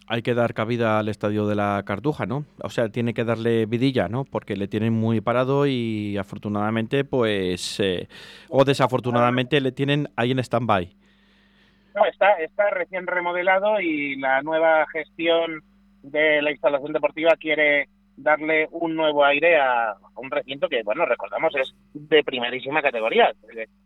[0.09, 2.45] Hay que dar cabida al estadio de la Cartuja, ¿no?
[2.63, 4.23] O sea, tiene que darle vidilla, ¿no?
[4.23, 8.07] Porque le tienen muy parado y afortunadamente, pues, eh,
[8.47, 10.95] o desafortunadamente le tienen ahí en stand-by.
[11.93, 15.63] No, está, está recién remodelado y la nueva gestión
[16.03, 21.55] de la instalación deportiva quiere darle un nuevo aire a, un recinto que, bueno, recordamos,
[21.55, 23.31] es de primerísima categoría.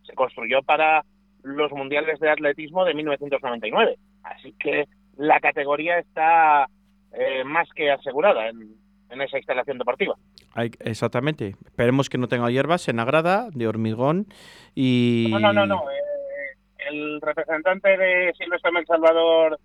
[0.04, 1.04] Se construyó para
[1.44, 3.98] los mundiales de atletismo de 1999.
[4.24, 6.68] Así que la categoría está
[7.14, 8.80] eh, más que asegurada en,
[9.22, 10.16] esa instalación deportiva.
[10.80, 11.56] exactamente.
[11.66, 14.28] Esperemos que no tenga hierbas en la grada de hormigón
[14.74, 15.28] y...
[15.30, 15.84] No, no, no, no.
[15.92, 19.60] Eh, el representante de Silvestre El Salvador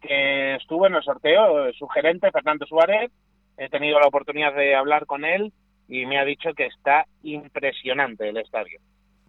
[0.00, 3.10] que estuvo en el sorteo, su gerente, Fernando Suárez,
[3.56, 5.52] he tenido la oportunidad de hablar con él
[5.88, 8.80] y me ha dicho que está impresionante el estadio.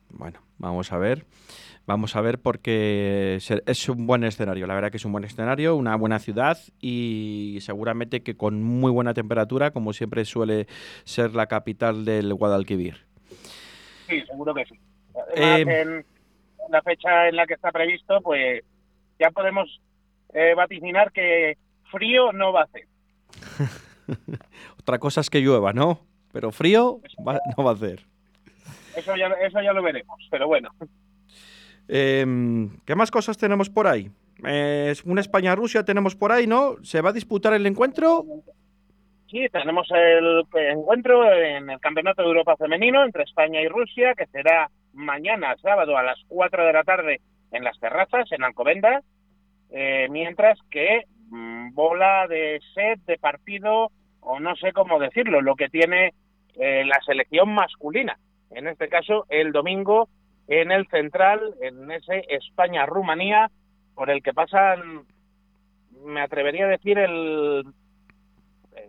[0.10, 1.26] Bueno, vamos a ver.
[1.88, 5.76] Vamos a ver porque es un buen escenario, la verdad que es un buen escenario,
[5.76, 10.66] una buena ciudad y seguramente que con muy buena temperatura, como siempre suele
[11.04, 13.06] ser la capital del Guadalquivir.
[14.10, 14.80] Sí, seguro que sí.
[15.38, 16.06] Además, eh, en
[16.72, 18.64] la fecha en la que está previsto, pues
[19.20, 19.80] ya podemos
[20.34, 21.56] eh, vaticinar que
[21.92, 22.88] frío no va a hacer.
[24.80, 26.00] Otra cosa es que llueva, ¿no?
[26.32, 27.00] Pero frío
[27.58, 28.02] no va a hacer.
[28.96, 30.70] Eso ya, eso ya lo veremos, pero bueno.
[31.88, 34.12] Em, ¿Qué más cosas tenemos por ahí?
[35.06, 36.76] una España-Rusia tenemos por ahí, ¿no?
[36.84, 38.26] ¿Se va a disputar el encuentro?
[39.28, 44.28] Sí, tenemos el encuentro en el Campeonato de Europa Femenino entre España y Rusia, que
[44.28, 49.04] será mañana, sábado, a las 4 de la tarde en las terrazas, en Alcobendas,
[49.72, 51.04] eh, mientras que
[51.74, 56.14] bola de set, de partido, o no sé cómo decirlo, lo que tiene
[56.56, 58.18] eh, la selección masculina.
[58.52, 60.08] En este caso, el domingo
[60.48, 63.50] en el central, en ese España-Rumanía,
[63.94, 65.06] por el que pasan,
[66.04, 67.66] me atrevería a decir, el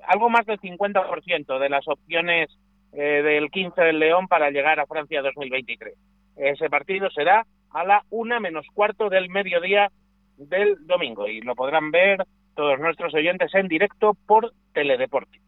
[0.07, 2.49] algo más del 50% de las opciones
[2.93, 5.95] eh, del 15 del León para llegar a Francia 2023.
[6.37, 9.91] Ese partido será a la una menos cuarto del mediodía
[10.37, 15.41] del domingo y lo podrán ver todos nuestros oyentes en directo por Teledeporte.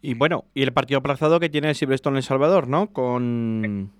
[0.00, 2.88] Y bueno, y el partido aplazado que tiene Silverstone en El Salvador, ¿no?
[2.92, 3.90] Con...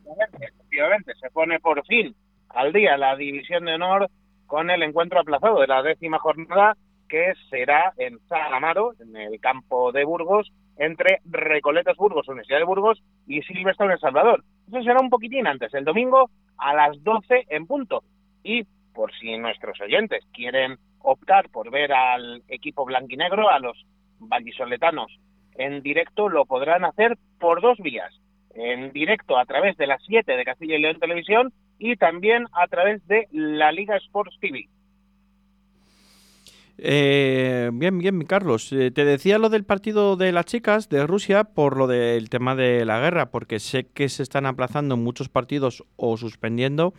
[0.40, 2.14] Efectivamente, se pone por fin
[2.50, 4.08] al día la división de honor
[4.46, 6.76] con el encuentro aplazado de la décima jornada
[7.08, 13.02] que será en Salamaro, en el campo de Burgos, entre Recoletas Burgos, Universidad de Burgos
[13.26, 14.44] y Silverstone El Salvador.
[14.68, 18.04] Eso será un poquitín antes, el domingo a las 12 en punto.
[18.44, 23.86] Y por si nuestros oyentes quieren optar por ver al equipo blanquinegro, a los
[24.18, 25.10] vallisoletanos
[25.58, 28.14] en directo lo podrán hacer por dos vías.
[28.54, 32.66] En directo a través de las 7 de Castilla y León Televisión y también a
[32.68, 34.68] través de la Liga Sports TV.
[36.80, 38.72] Eh, bien, bien, Carlos.
[38.72, 42.54] Eh, te decía lo del partido de las chicas de Rusia por lo del tema
[42.54, 46.94] de la guerra, porque sé que se están aplazando muchos partidos o suspendiendo.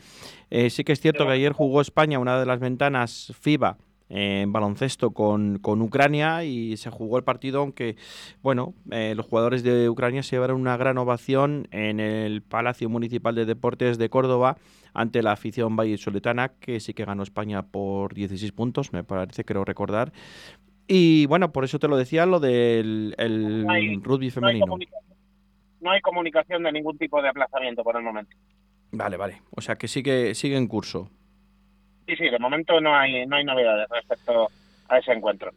[0.50, 3.78] Eh, sí que es cierto que ayer jugó España una de las ventanas FIBA
[4.10, 7.96] en baloncesto con, con, Ucrania y se jugó el partido, aunque
[8.42, 13.36] bueno, eh, los jugadores de Ucrania se llevaron una gran ovación en el Palacio Municipal
[13.36, 14.58] de Deportes de Córdoba
[14.94, 19.64] ante la afición vallisoletana, que sí que ganó España por 16 puntos, me parece, creo
[19.64, 20.12] recordar.
[20.88, 23.14] Y bueno, por eso te lo decía, lo del
[24.04, 24.66] rugby femenino.
[24.66, 24.88] No hay,
[25.82, 28.36] no hay comunicación de ningún tipo de aplazamiento por el momento.
[28.92, 29.42] Vale, vale.
[29.52, 31.12] O sea que sigue, sigue en curso.
[32.10, 34.48] Sí, sí, de momento no hay, no hay novedades respecto
[34.88, 35.52] a ese encuentro.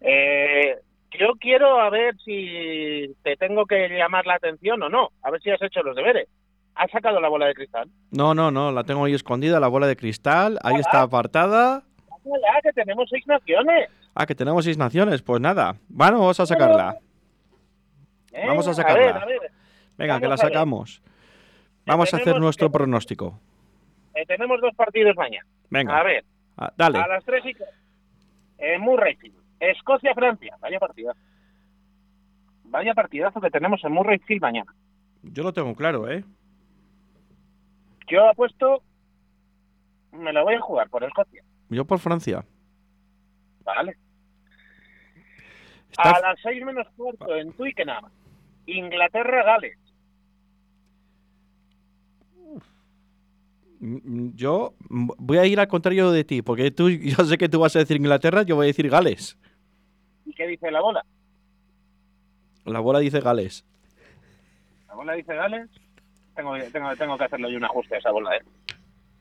[0.00, 0.74] Eh,
[1.16, 5.40] yo quiero a ver si te tengo que llamar la atención o no, a ver
[5.40, 6.28] si has hecho los deberes.
[6.74, 7.88] ¿Has sacado la bola de cristal?
[8.10, 11.84] No, no, no, la tengo ahí escondida, la bola de cristal, ahí está apartada.
[12.08, 13.88] Ah, que tenemos seis naciones.
[14.12, 16.96] Ah, que tenemos seis naciones, pues nada, vamos a sacarla.
[18.32, 19.24] Eh, vamos a sacarla.
[19.96, 21.00] Venga, que la sacamos.
[21.86, 23.38] Vamos a hacer nuestro pronóstico.
[24.16, 25.46] Eh, tenemos dos partidos mañana.
[25.70, 25.98] Venga.
[25.98, 26.24] A ver.
[26.56, 26.98] Ah, dale.
[26.98, 27.54] A las tres y...
[28.58, 29.36] Eh, Murrayfield.
[29.60, 30.56] Escocia-Francia.
[30.60, 31.20] Vaya partidazo.
[32.64, 34.74] Vaya partidazo que tenemos en Murrayfield mañana.
[35.22, 36.24] Yo lo tengo claro, ¿eh?
[38.08, 38.82] Yo apuesto...
[40.12, 41.42] Me la voy a jugar por Escocia.
[41.68, 42.42] Yo por Francia.
[43.64, 43.98] Vale.
[45.98, 48.04] A las seis menos cuarto en Twickenham,
[48.66, 49.78] Inglaterra-Gales.
[53.80, 57.76] Yo voy a ir al contrario de ti, porque tú, yo sé que tú vas
[57.76, 59.38] a decir Inglaterra, yo voy a decir Gales.
[60.24, 61.04] ¿Y qué dice la bola?
[62.64, 63.64] La bola dice Gales.
[64.88, 65.68] La bola dice Gales.
[66.34, 68.42] Tengo, tengo, tengo que hacerle yo un ajuste a esa bola, ¿eh?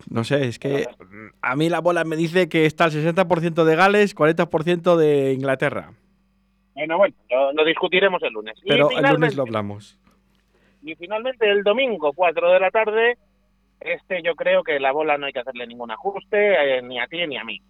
[0.10, 0.86] No sé, es que
[1.41, 5.93] a mí la bola me dice que está el 60% de Gales, 40% de Inglaterra.
[6.76, 8.60] Bueno, bueno, lo, lo discutiremos el lunes.
[8.68, 9.97] Pero el lunes lo hablamos.
[10.84, 13.18] Y finalmente el domingo, 4 de la tarde,
[13.80, 17.08] este yo creo que la bola no hay que hacerle ningún ajuste, eh, ni a
[17.08, 17.62] ti ni a mí.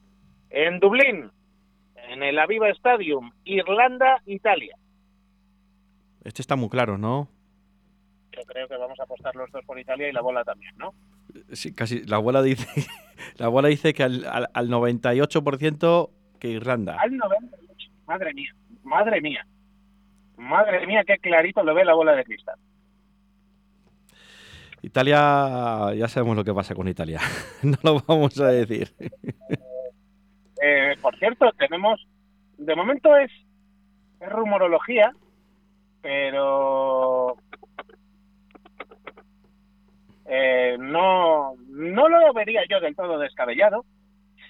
[0.50, 1.32] En Dublín,
[1.96, 4.76] en el Aviva Stadium, Irlanda, Italia.
[6.24, 7.28] Este está muy claro, ¿no?
[8.32, 10.94] Yo creo que vamos a apostar los dos por Italia y la bola también, ¿no?
[11.54, 12.04] Sí, casi.
[12.06, 12.68] La abuela dice,
[13.38, 16.98] la abuela dice que al, al- al 98% que Irlanda.
[17.00, 17.92] Al 98.
[18.08, 18.52] Madre mía,
[18.84, 19.46] madre mía.
[20.38, 22.60] Madre mía, qué clarito lo ve la bola de cristal.
[24.86, 27.20] Italia, ya sabemos lo que pasa con Italia.
[27.64, 28.94] no lo vamos a decir.
[30.62, 32.08] Eh, por cierto, tenemos,
[32.58, 33.32] de momento es,
[34.20, 35.12] es rumorología,
[36.02, 37.36] pero
[40.26, 43.86] eh, no, no lo vería yo del todo descabellado.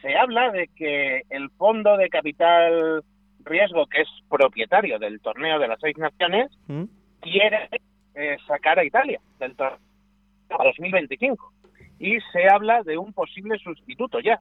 [0.02, 3.04] Se habla de que el fondo de capital
[3.40, 6.84] riesgo, que es propietario del torneo de las seis naciones, ¿Mm?
[7.22, 7.70] quiere
[8.16, 9.85] eh, sacar a Italia del torneo
[10.50, 11.54] a 2025.
[12.00, 14.40] Y se habla de un posible sustituto ya.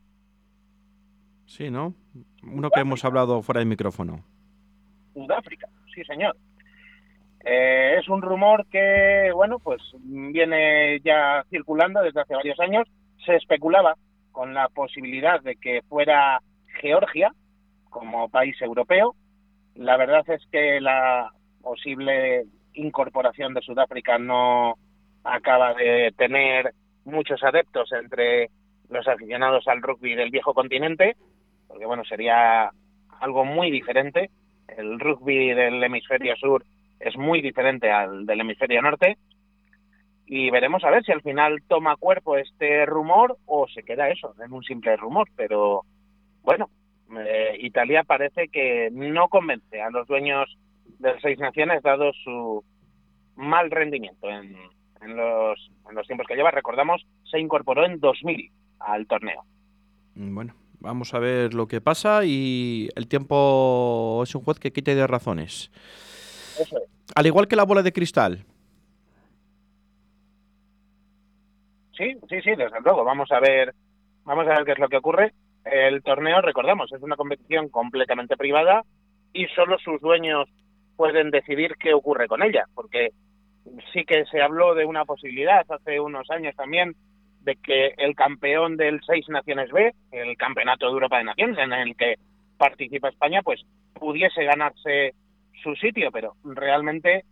[1.46, 1.94] Sí, ¿no?
[2.42, 4.24] Uno que hemos hablado fuera de micrófono.
[5.12, 6.36] Sudáfrica, sí señor.
[7.44, 12.88] Eh, es un rumor que, bueno, pues viene ya circulando desde hace varios años.
[13.24, 13.96] Se especulaba
[14.32, 16.40] con la posibilidad de que fuera
[16.80, 17.32] Georgia
[17.90, 19.14] como país europeo.
[19.74, 21.32] La verdad es que la
[21.62, 24.74] posible incorporación de Sudáfrica no
[25.24, 26.72] acaba de tener
[27.04, 28.50] muchos adeptos entre
[28.90, 31.16] los aficionados al rugby del viejo continente,
[31.66, 32.70] porque bueno, sería
[33.20, 34.30] algo muy diferente.
[34.68, 36.64] El rugby del hemisferio sur
[37.00, 39.18] es muy diferente al del hemisferio norte
[40.26, 44.34] y veremos a ver si al final toma cuerpo este rumor o se queda eso,
[44.42, 45.82] en un simple rumor, pero
[46.42, 46.70] bueno,
[47.18, 50.56] eh, Italia parece que no convence a los dueños
[50.98, 52.64] de Seis Naciones dado su
[53.36, 54.56] mal rendimiento en,
[55.04, 56.50] en los, en los tiempos que lleva.
[56.50, 58.50] Recordamos, se incorporó en 2000
[58.80, 59.42] al torneo.
[60.14, 64.72] Mm, Bueno, vamos a ver lo que pasa y el tiempo es un juez que
[64.72, 65.70] quite de razones.
[66.60, 66.90] Eso es.
[67.14, 68.44] Al igual que la bola de cristal.
[71.96, 73.04] Sí, sí, sí, desde luego.
[73.04, 73.74] Vamos a ver,
[74.24, 75.32] vamos a ver qué es lo que ocurre.
[75.64, 78.84] El torneo, recordamos, es una competición completamente privada
[79.32, 80.48] y solo sus dueños
[80.96, 83.10] pueden decidir qué ocurre con ella, porque
[83.92, 86.94] sí que se habló de una posibilidad hace unos años también
[87.40, 91.72] de que el campeón del Seis Naciones B, el Campeonato de Europa de Naciones, en
[91.72, 92.16] el que
[92.56, 93.60] participa España, pues
[93.92, 95.14] pudiese ganarse
[95.62, 97.24] su sitio, pero realmente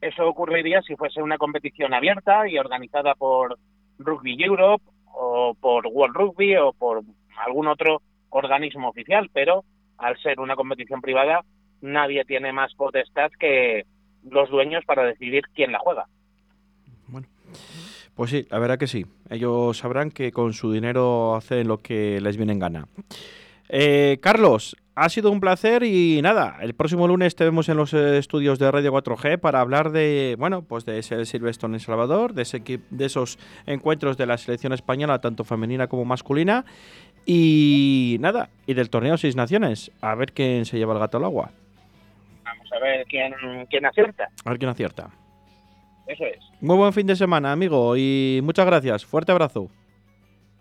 [0.00, 3.58] eso ocurriría si fuese una competición abierta y organizada por
[3.98, 7.02] Rugby Europe o por World Rugby o por
[7.44, 9.64] algún otro organismo oficial, pero
[9.98, 11.44] al ser una competición privada
[11.82, 13.84] nadie tiene más potestad que
[14.28, 16.06] los dueños para decidir quién la juega.
[18.14, 19.06] Pues sí, la verdad que sí.
[19.30, 22.86] Ellos sabrán que con su dinero hacen lo que les viene en gana.
[23.70, 27.94] Eh, Carlos, ha sido un placer y nada, el próximo lunes te vemos en los
[27.94, 32.34] eh, estudios de Radio 4G para hablar de, bueno, pues de ese Silverstone en Salvador,
[32.34, 32.60] de, ese
[32.90, 36.66] de esos encuentros de la selección española, tanto femenina como masculina,
[37.24, 41.24] y nada, y del torneo Seis Naciones, a ver quién se lleva el gato al
[41.24, 41.52] agua,
[42.80, 43.32] ver quién,
[43.68, 44.28] quién acierta.
[44.44, 45.10] a ver quién acierta.
[46.06, 46.38] Eso es.
[46.60, 49.04] Muy buen fin de semana, amigo, y muchas gracias.
[49.04, 49.70] Fuerte abrazo.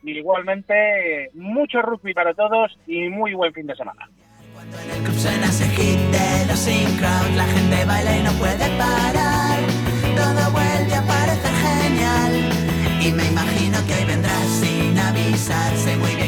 [0.03, 4.09] Y igualmente, mucho rugby para todos y muy buen fin de semana.
[5.17, 9.59] Suena ese hit de los In Crowd, la gente baila y no puede parar.
[10.15, 12.33] Todo vuelve a parecer genial.
[13.01, 15.75] Y me imagino que hoy vendrás sin avisar.
[15.75, 16.18] Sé muy bien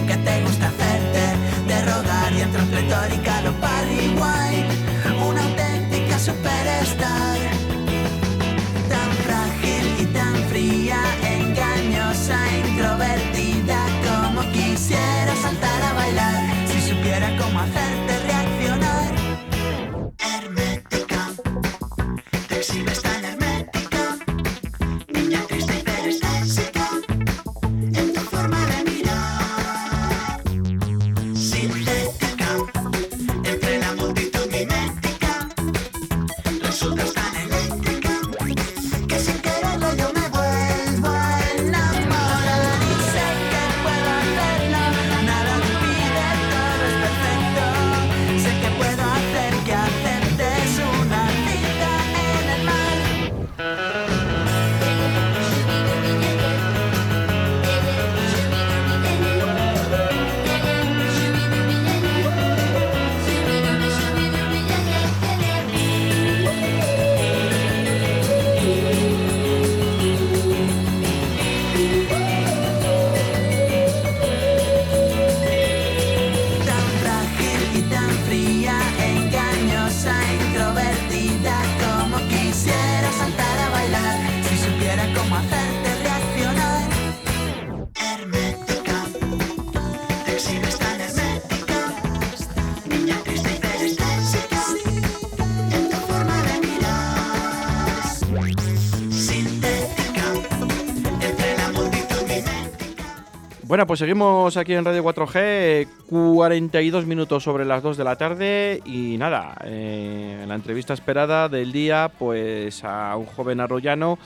[103.72, 108.82] Bueno, pues seguimos aquí en Radio 4G, 42 minutos sobre las 2 de la tarde
[108.84, 114.20] y nada, eh, la entrevista esperada del día, pues a un joven arroyano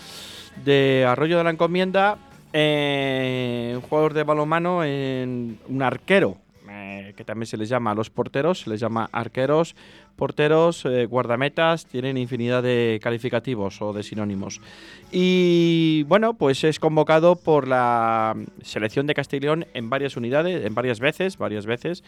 [0.63, 2.17] de Arroyo de la Encomienda,
[2.53, 6.37] eh, un jugador de balonmano, en un arquero,
[6.67, 9.75] eh, que también se les llama a los porteros, se les llama arqueros,
[10.15, 14.61] porteros, eh, guardametas, tienen infinidad de calificativos o de sinónimos.
[15.11, 20.99] Y bueno, pues es convocado por la selección de Castellón en varias unidades, en varias
[20.99, 22.03] veces, varias veces,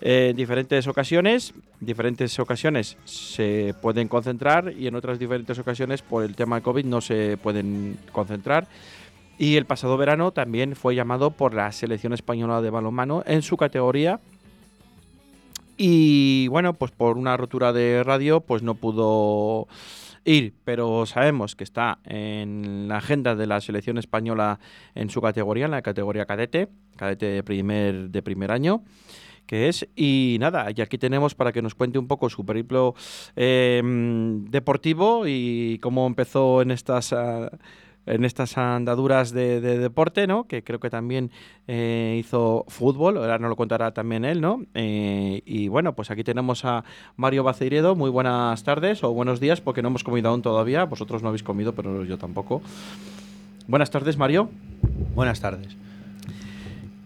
[0.00, 1.54] eh, en diferentes ocasiones.
[1.80, 7.00] Diferentes ocasiones se pueden concentrar y en otras diferentes ocasiones por el tema COVID no
[7.00, 8.66] se pueden concentrar.
[9.38, 13.56] Y el pasado verano también fue llamado por la selección española de balonmano en su
[13.56, 14.20] categoría.
[15.84, 19.66] Y bueno, pues por una rotura de radio, pues no pudo
[20.24, 24.60] ir, pero sabemos que está en la agenda de la selección española
[24.94, 28.84] en su categoría, en la categoría cadete, cadete de primer, de primer año
[29.44, 29.88] que es.
[29.96, 32.94] Y nada, y aquí tenemos para que nos cuente un poco su periplo
[33.34, 37.12] eh, deportivo y cómo empezó en estas...
[37.12, 37.50] ah,
[38.06, 40.44] en estas andaduras de, de deporte, ¿no?
[40.44, 41.30] Que creo que también
[41.68, 44.62] eh, hizo fútbol, ahora nos lo contará también él, ¿no?
[44.74, 46.84] Eh, y bueno, pues aquí tenemos a
[47.16, 47.94] Mario Baceiredo.
[47.94, 50.84] Muy buenas tardes o buenos días, porque no hemos comido aún todavía.
[50.84, 52.62] Vosotros no habéis comido, pero yo tampoco.
[53.68, 54.48] Buenas tardes, Mario.
[55.14, 55.76] Buenas tardes.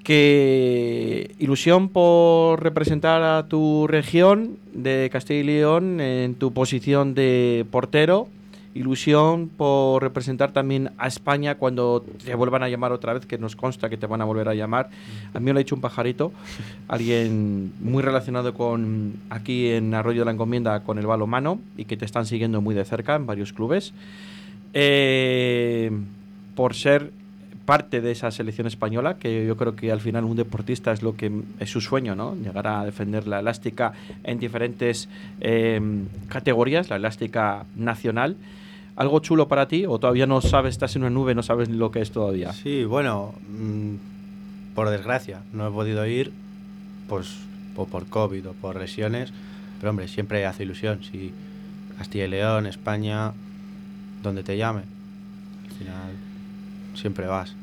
[0.02, 7.66] Qué ilusión por representar a tu región de Castilla y León en tu posición de
[7.70, 8.28] portero.
[8.76, 13.56] Ilusión por representar también a España cuando te vuelvan a llamar otra vez, que nos
[13.56, 14.90] consta que te van a volver a llamar.
[15.32, 16.32] A mí me lo ha dicho un pajarito,
[16.88, 21.96] alguien muy relacionado con aquí en Arroyo de la Encomienda con el balonmano y que
[21.96, 23.94] te están siguiendo muy de cerca en varios clubes.
[24.74, 25.90] Eh,
[26.54, 27.12] por ser
[27.66, 31.16] parte de esa selección española, que yo creo que al final un deportista es lo
[31.16, 32.34] que es su sueño, ¿no?
[32.36, 33.92] Llegar a defender la elástica
[34.24, 35.08] en diferentes
[35.40, 35.80] eh,
[36.28, 38.36] categorías, la elástica nacional.
[38.96, 41.90] ¿Algo chulo para ti o todavía no sabes, estás en una nube, no sabes lo
[41.90, 42.52] que es todavía?
[42.52, 43.94] Sí, bueno, mm,
[44.74, 46.32] por desgracia, no he podido ir,
[47.08, 47.36] pues
[47.76, 49.32] o por COVID o por lesiones,
[49.78, 51.00] pero hombre, siempre hace ilusión.
[51.04, 51.32] Si
[51.98, 53.32] Castilla y León, España,
[54.22, 54.82] donde te llame,
[55.64, 56.12] al final
[56.94, 57.54] siempre vas.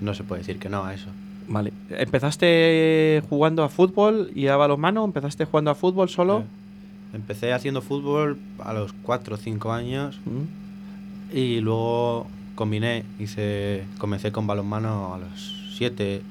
[0.00, 1.08] No se puede decir que no a eso.
[1.48, 1.72] Vale.
[1.90, 5.04] ¿Empezaste jugando a fútbol y a balonmano?
[5.04, 6.44] ¿Empezaste jugando a fútbol solo?
[7.12, 10.18] Empecé haciendo fútbol a los 4 o 5 años
[11.32, 16.22] y luego combiné, hice, comencé con balonmano a los 7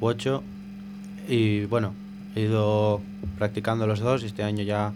[0.00, 0.42] u 8
[1.28, 1.94] y bueno,
[2.34, 3.00] he ido
[3.36, 4.92] practicando los dos y este año ya,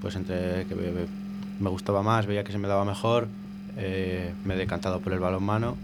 [0.00, 0.90] pues entre que me,
[1.60, 3.28] me gustaba más, veía que se me daba mejor,
[3.76, 5.76] eh, me he decantado por el balonmano,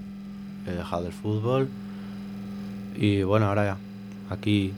[0.67, 1.69] he dejado el fútbol
[2.97, 3.77] y bueno, ahora ya,
[4.29, 4.73] aquí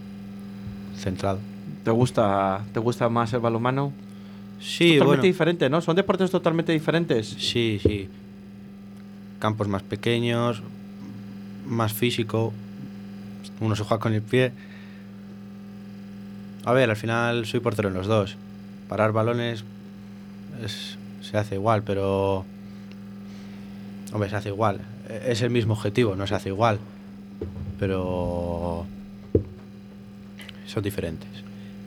[0.96, 1.51] centrado.
[1.84, 3.92] ¿Te gusta, ¿Te gusta más el balonmano?
[4.60, 5.22] Sí, totalmente bueno.
[5.22, 5.80] diferente, ¿no?
[5.80, 7.26] Son deportes totalmente diferentes.
[7.38, 8.08] Sí, sí.
[9.40, 10.62] Campos más pequeños,
[11.66, 12.52] más físico.
[13.60, 14.52] Uno se juega con el pie.
[16.64, 18.36] A ver, al final soy portero en los dos.
[18.88, 19.64] Parar balones
[20.64, 22.44] es- se hace igual, pero...
[24.12, 24.80] Hombre, se hace igual.
[25.08, 26.78] E- Es el mismo objetivo, no se hace igual.
[27.80, 28.86] Pero...
[30.66, 31.28] Son diferentes.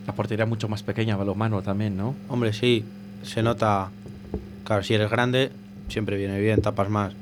[0.06, 2.14] La portería es mucho más pequeña, balonmano también, ¿no?
[2.28, 2.84] Hombre, sí,
[3.22, 3.90] se nota.
[4.64, 5.50] Claro, si eres grande,
[5.88, 7.12] siempre viene bien, tapas más.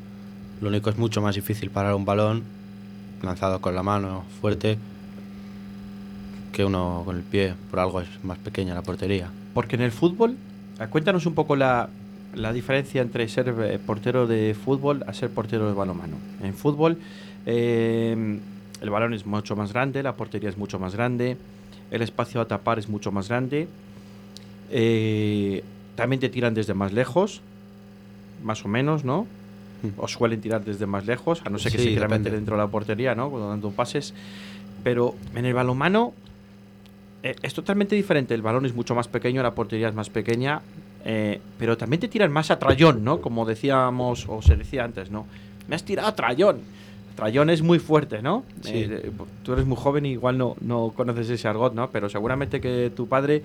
[0.60, 2.42] Lo único es mucho más difícil parar un balón
[3.22, 4.78] lanzado con la mano fuerte
[6.52, 7.54] que uno con el pie.
[7.70, 9.30] Por algo es más pequeña la portería.
[9.54, 10.36] Porque en el fútbol,
[10.90, 11.88] cuéntanos un poco la,
[12.34, 16.16] la diferencia entre ser eh, portero de fútbol a ser portero de balonmano.
[16.42, 16.98] En fútbol,
[17.46, 18.38] eh,
[18.80, 21.36] el balón es mucho más grande, la portería es mucho más grande,
[21.90, 23.68] el espacio a tapar es mucho más grande.
[24.70, 25.62] eh,
[25.96, 27.40] también te tiran desde más lejos,
[28.42, 29.26] más o menos, ¿no?
[29.96, 32.56] O suelen tirar desde más lejos, a no ser que Sí, se quieran meter dentro
[32.56, 33.30] de la portería, ¿no?
[33.30, 34.12] Cuando dando pases.
[34.82, 36.14] Pero en el balonmano
[37.22, 38.34] eh, es totalmente diferente.
[38.34, 40.62] El balón es mucho más pequeño, la portería es más pequeña,
[41.04, 43.20] eh, pero también te tiran más a trayón, ¿no?
[43.20, 45.26] Como decíamos, o se decía antes, ¿no?
[45.68, 46.60] Me has tirado a trayón.
[47.16, 48.44] Trayón es muy fuerte, ¿no?
[48.62, 48.86] Sí.
[48.90, 49.10] Eh,
[49.44, 51.90] tú eres muy joven y igual no, no conoces ese argot, ¿no?
[51.90, 53.42] Pero seguramente que tu padre,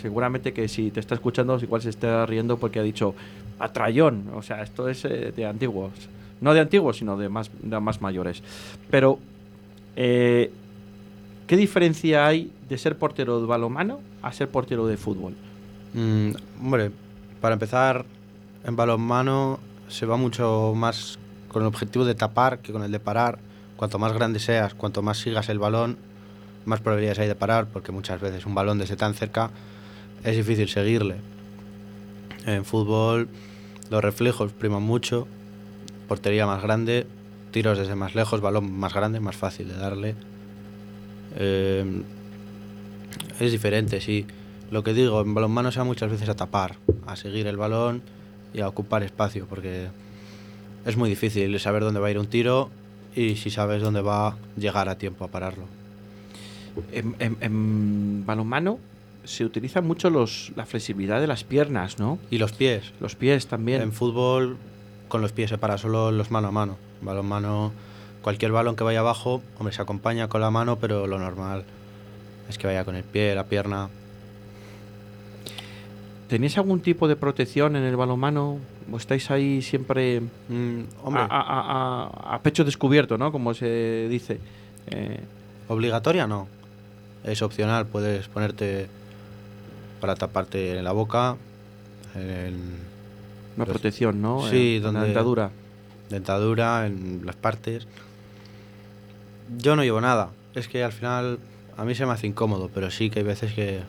[0.00, 3.14] seguramente que si te está escuchando, igual se está riendo porque ha dicho
[3.58, 4.24] a trayón.
[4.34, 5.92] O sea, esto es eh, de antiguos.
[6.40, 8.42] No de antiguos, sino de más, de más mayores.
[8.90, 9.18] Pero,
[9.94, 10.50] eh,
[11.46, 15.34] ¿qué diferencia hay de ser portero de balonmano a ser portero de fútbol?
[15.92, 16.90] Mm, hombre,
[17.40, 18.04] para empezar,
[18.64, 21.18] en balonmano se va mucho más
[21.52, 23.38] con el objetivo de tapar que con el de parar.
[23.76, 25.96] cuanto más grande seas, cuanto más sigas el balón,
[26.64, 29.50] más probabilidades hay de parar, porque muchas veces un balón desde tan cerca
[30.24, 31.16] es difícil seguirle.
[32.46, 33.28] En fútbol
[33.90, 35.26] los reflejos priman mucho,
[36.08, 37.06] portería más grande,
[37.50, 40.14] tiros desde más lejos, balón más grande, más fácil de darle.
[41.36, 42.02] Eh,
[43.38, 44.26] es diferente, sí.
[44.70, 46.76] Lo que digo, en balonmano se va muchas veces a tapar,
[47.06, 48.02] a seguir el balón
[48.54, 49.88] y a ocupar espacio, porque
[50.84, 52.70] es muy difícil saber dónde va a ir un tiro
[53.14, 55.64] y si sabes dónde va a llegar a tiempo a pararlo.
[56.92, 58.78] En, en- en balonmano
[59.24, 62.18] se utiliza mucho los, la flexibilidad de las piernas, ¿no?
[62.30, 62.92] Y los pies.
[63.00, 63.82] Los pies también.
[63.82, 64.56] En fútbol,
[65.08, 66.76] con los pies se para solo los mano a mano.
[67.02, 67.72] Balonmano,
[68.22, 71.64] cualquier balón que vaya abajo, hombre, se acompaña con la mano, pero lo normal
[72.48, 73.90] es que vaya con el pie, la pierna.
[76.28, 78.58] ¿Tenéis algún tipo de protección en el balonmano?
[78.90, 80.22] ¿O estáis ahí siempre
[81.02, 81.22] hombre.
[81.22, 83.30] A, a- a- a pecho descubierto, ¿no?
[83.32, 84.40] Como se dice.
[84.88, 85.20] Eh,
[85.68, 86.48] Obligatoria no.
[87.24, 88.88] Es opcional, puedes ponerte
[90.00, 91.36] para taparte en la boca.
[92.16, 92.78] En
[93.56, 94.48] Una protección, ¿no?
[94.50, 95.50] Sí, En la donde dentadura.
[96.10, 97.86] Dentadura, en las partes.
[99.58, 100.30] Yo no llevo nada.
[100.54, 101.38] Es que al final
[101.76, 103.80] a mí se me hace incómodo, pero sí que hay veces que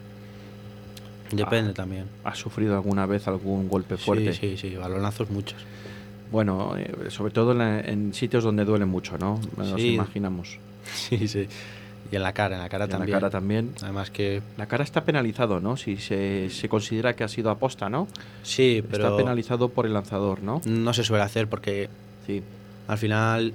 [1.38, 2.06] depende Ah, también.
[2.24, 4.34] ¿Has sufrido alguna vez algún golpe fuerte?
[4.34, 5.60] Sí, sí, sí, balonazos muchos.
[6.32, 9.40] Bueno, eh, sobre todo en, la- en sitios donde duele mucho, ¿no?
[9.58, 9.94] Nos Sí.
[9.96, 10.58] imaginamos.
[10.94, 11.48] Sí, sí.
[12.12, 13.16] Y en la cara, en la cara Y en la también.
[13.20, 13.72] cara también.
[13.82, 14.42] Además que...
[14.58, 15.78] La cara está penalizado, ¿no?
[15.78, 18.08] Si se, se considera que ha sido aposta, ¿no?
[18.44, 19.06] Sí, pero...
[19.06, 20.62] Está penalizado por el lanzador, ¿no?
[20.66, 21.90] No se suele hacer porque
[22.28, 22.44] sí.
[22.88, 23.54] al final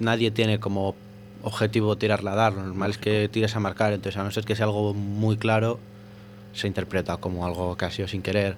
[0.00, 0.96] nadie tiene como
[1.42, 2.52] objetivo tirarla a dar.
[2.54, 3.92] Lo normal es que tires a marcar.
[3.92, 5.78] Entonces, a no ser que sea algo muy claro,
[6.52, 8.56] se interpreta como algo que ha sido sin querer.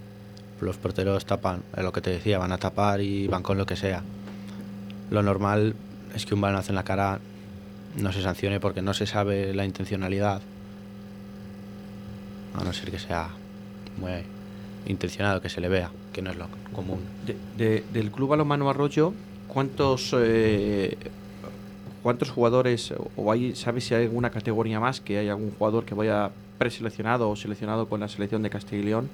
[0.60, 3.66] Los porteros tapan, es lo que te decía, van a tapar y van con lo
[3.66, 4.02] que sea.
[5.10, 5.74] Lo normal
[6.14, 7.18] es que un balonazo en la cara
[7.96, 10.42] no se sancione porque no se sabe la intencionalidad.
[12.54, 13.28] A no ser que sea
[13.98, 14.10] muy
[14.86, 17.00] intencionado, que se le vea, que no es lo común.
[17.26, 19.12] De- de- del Club Balonmano Arroyo,
[19.48, 20.96] ¿cuántos eh,
[22.02, 25.94] cuántos jugadores o hay sabes si hay alguna categoría más que hay algún jugador que
[25.94, 26.30] vaya
[26.60, 29.08] preseleccionado o seleccionado con la selección de Castilla y León?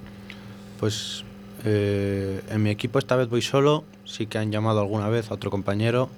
[0.81, 1.25] Pues
[1.65, 5.35] eh, en mi equipo esta vez voy solo, sí que han llamado alguna vez a
[5.35, 6.11] otro compañero.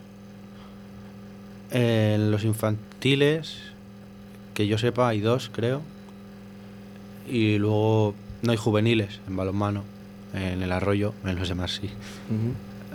[1.71, 3.59] En los infantiles,
[4.55, 5.83] que yo sepa, hay dos, creo.
[7.29, 9.85] Y luego no hay juveniles en balonmano,
[10.33, 11.91] en el arroyo, en los demás sí.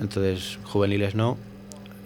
[0.02, 1.38] Entonces, juveniles no,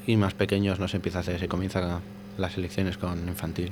[0.05, 2.01] y más pequeños no se empieza a hacer, se comienza
[2.37, 3.71] las selecciones con infantiles.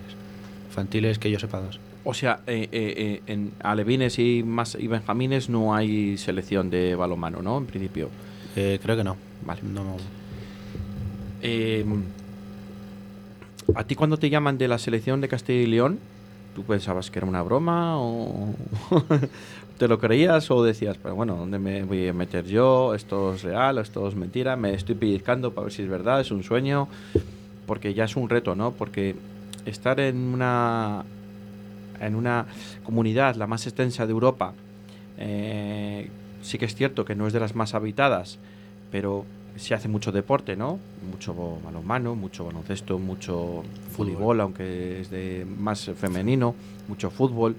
[0.69, 1.81] Infantiles que yo sepa dos.
[2.07, 6.95] O sea, eh, eh, eh, en alevines y más y benjamines no hay selección de
[6.95, 7.57] balonmano, ¿no?
[7.57, 8.09] En principio.
[8.55, 9.17] Eh, creo que no.
[9.45, 9.61] Vale.
[9.63, 9.97] No,
[11.41, 11.83] Eh,
[13.75, 15.99] ¿A ti cuando te llaman de la selección de Castilla y León,
[16.55, 18.53] tú pensabas que era una broma o
[19.79, 22.93] te lo creías o decías, pero bueno, ¿dónde me voy a meter yo?
[22.93, 23.79] ¿Esto es real?
[23.79, 24.55] ¿Esto es mentira?
[24.55, 26.87] Me estoy pellizcando para ver si es verdad, es un sueño,
[27.65, 28.71] porque ya es un reto, ¿no?
[28.71, 29.15] Porque
[29.65, 31.03] estar en una
[31.99, 32.45] en una
[32.83, 34.53] comunidad la más extensa de Europa,
[35.17, 36.09] eh,
[36.41, 38.39] sí que es cierto que no es de las más habitadas,
[38.91, 39.25] pero
[39.55, 40.79] se hace mucho deporte, ¿no?
[41.09, 41.33] Mucho
[41.63, 43.63] balonmano, mucho baloncesto, mucho
[43.95, 46.55] fútbol, aunque es de más femenino,
[46.87, 47.55] mucho fútbol.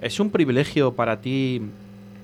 [0.00, 1.60] ¿Es un privilegio para ti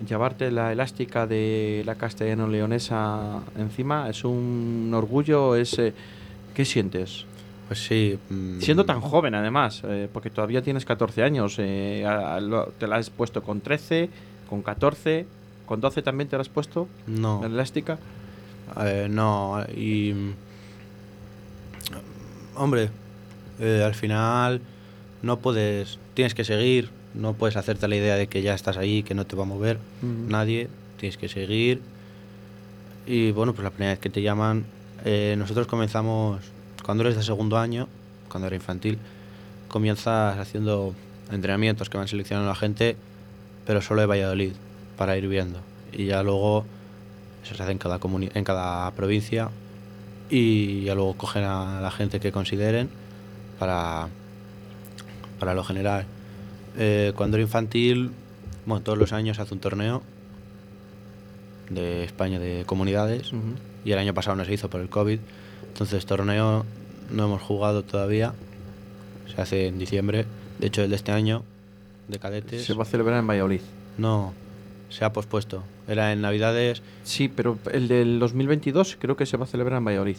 [0.08, 4.08] llevarte la elástica de la castellano-leonesa encima?
[4.08, 5.54] ¿Es un orgullo?
[5.54, 5.92] ¿Es, eh,
[6.54, 7.26] ¿Qué sientes?
[7.68, 8.18] Pues sí.
[8.28, 12.66] mm, Siendo tan joven, además, eh, porque todavía tienes 14 años, eh, a- a- lo-
[12.78, 14.10] te la has puesto con 13,
[14.48, 15.26] con 14,
[15.66, 17.40] con 12 también te la has puesto, No.
[17.40, 17.98] la elástica.
[18.84, 20.14] Eh, no, y.
[22.56, 22.90] Hombre,
[23.60, 24.60] eh, al final
[25.22, 25.98] no puedes.
[26.14, 29.26] Tienes que seguir, no puedes hacerte la idea de que ya estás ahí, que no
[29.26, 31.80] te va a mover nadie, tienes que seguir.
[33.06, 34.64] Y bueno, pues la primera vez que te llaman,
[35.04, 36.40] eh, nosotros comenzamos,
[36.84, 37.88] cuando eres de segundo año,
[38.28, 38.98] cuando era infantil,
[39.68, 40.94] comienzas haciendo
[41.32, 42.96] entrenamientos que van seleccionando a la gente,
[43.66, 44.52] pero solo de Valladolid,
[44.96, 45.60] para ir viendo.
[45.92, 46.64] Y ya luego
[47.42, 49.50] eso se hace en cada, en cada provincia
[50.30, 52.88] y ya luego cogen a la gente que consideren
[53.58, 54.08] para,
[55.38, 56.06] para lo general.
[56.76, 58.10] Eh, cuando era infantil,
[58.66, 60.02] bueno, todos los años hace un torneo
[61.70, 63.30] de España de comunidades
[63.84, 65.18] y el año pasado no se hizo por el COVID.
[65.74, 66.64] Entonces, torneo
[67.10, 68.32] no hemos jugado todavía.
[69.34, 70.24] Se hace en diciembre.
[70.60, 71.42] De hecho, el de este año,
[72.06, 72.64] de cadetes.
[72.64, 73.60] Se va a celebrar en Valladolid.
[73.98, 74.32] No,
[74.88, 75.64] se ha pospuesto.
[75.88, 76.80] Era en Navidades.
[77.02, 80.18] Sí, pero el del 2022 creo que se va a celebrar en Valladolid.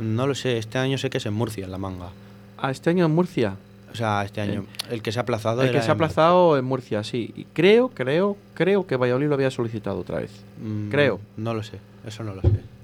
[0.00, 2.10] No lo sé, este año sé que es en Murcia, en la manga.
[2.58, 3.54] Ah, este año en Murcia.
[3.92, 4.66] O sea, este año.
[4.90, 7.32] El que se ha aplazado El que se ha aplazado en Murcia, sí.
[7.36, 10.32] Y creo, creo, creo que Valladolid lo había solicitado otra vez.
[10.60, 11.20] Mm, creo.
[11.36, 12.75] No lo sé, eso no lo sé.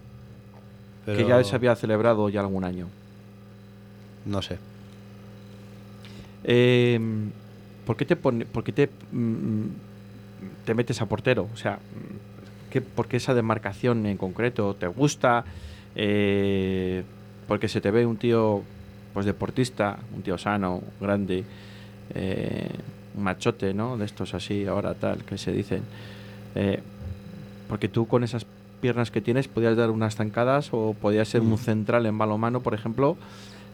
[1.05, 2.86] Que ya se había celebrado ya algún año.
[4.24, 4.59] No sé.
[6.44, 6.98] Eh,
[7.86, 9.64] ¿Por qué te pone, por qué te, mm,
[10.64, 11.48] te metes a portero?
[11.53, 15.44] O sea, mm, ¿qué, ¿por qué esa demarcación en concreto te gusta?
[15.94, 17.03] Eh,
[17.48, 18.62] porque se te ve un tío
[19.12, 21.44] pues deportista, un tío sano, grande,
[22.14, 22.70] eh,
[23.14, 23.96] un machote, ¿no?
[23.98, 25.82] De estos así ahora tal que se dicen.
[26.55, 26.80] Eh,
[27.68, 28.46] porque tú con esas
[28.83, 31.53] piernas que tienes podías dar unas zancadas o podías ser Mm.
[31.53, 33.16] un central en balonmano, por ejemplo,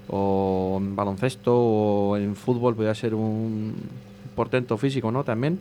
[0.08, 3.74] o en baloncesto o en fútbol podías ser un
[4.36, 5.24] portento físico, ¿no?
[5.24, 5.58] También.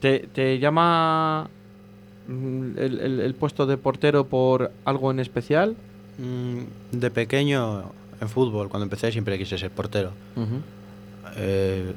[0.00, 1.48] ¿Te, te llama
[2.28, 5.76] mm, el, el- el puesto de portero por algo en especial?
[6.18, 7.84] Mm, de pequeño,
[8.20, 10.10] en fútbol, cuando empecé, siempre quise ser portero.
[11.36, 11.92] Eh,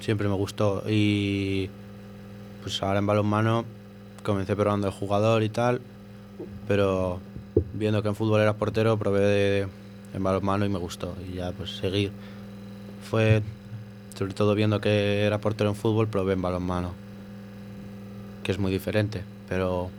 [0.00, 0.82] siempre me gustó.
[0.88, 1.68] Y
[2.62, 3.64] pues ahora en balonmano
[4.24, 5.80] comencé probando de jugador y tal,
[6.66, 7.20] pero
[7.74, 9.68] viendo que en fútbol era portero, probé de,
[10.14, 11.14] en balonmano y me gustó.
[11.30, 12.10] Y ya pues seguir.
[13.08, 13.42] Fue
[14.16, 16.92] sobre todo viendo que era portero en fútbol, probé en balonmano.
[18.42, 19.90] Que es muy diferente, pero.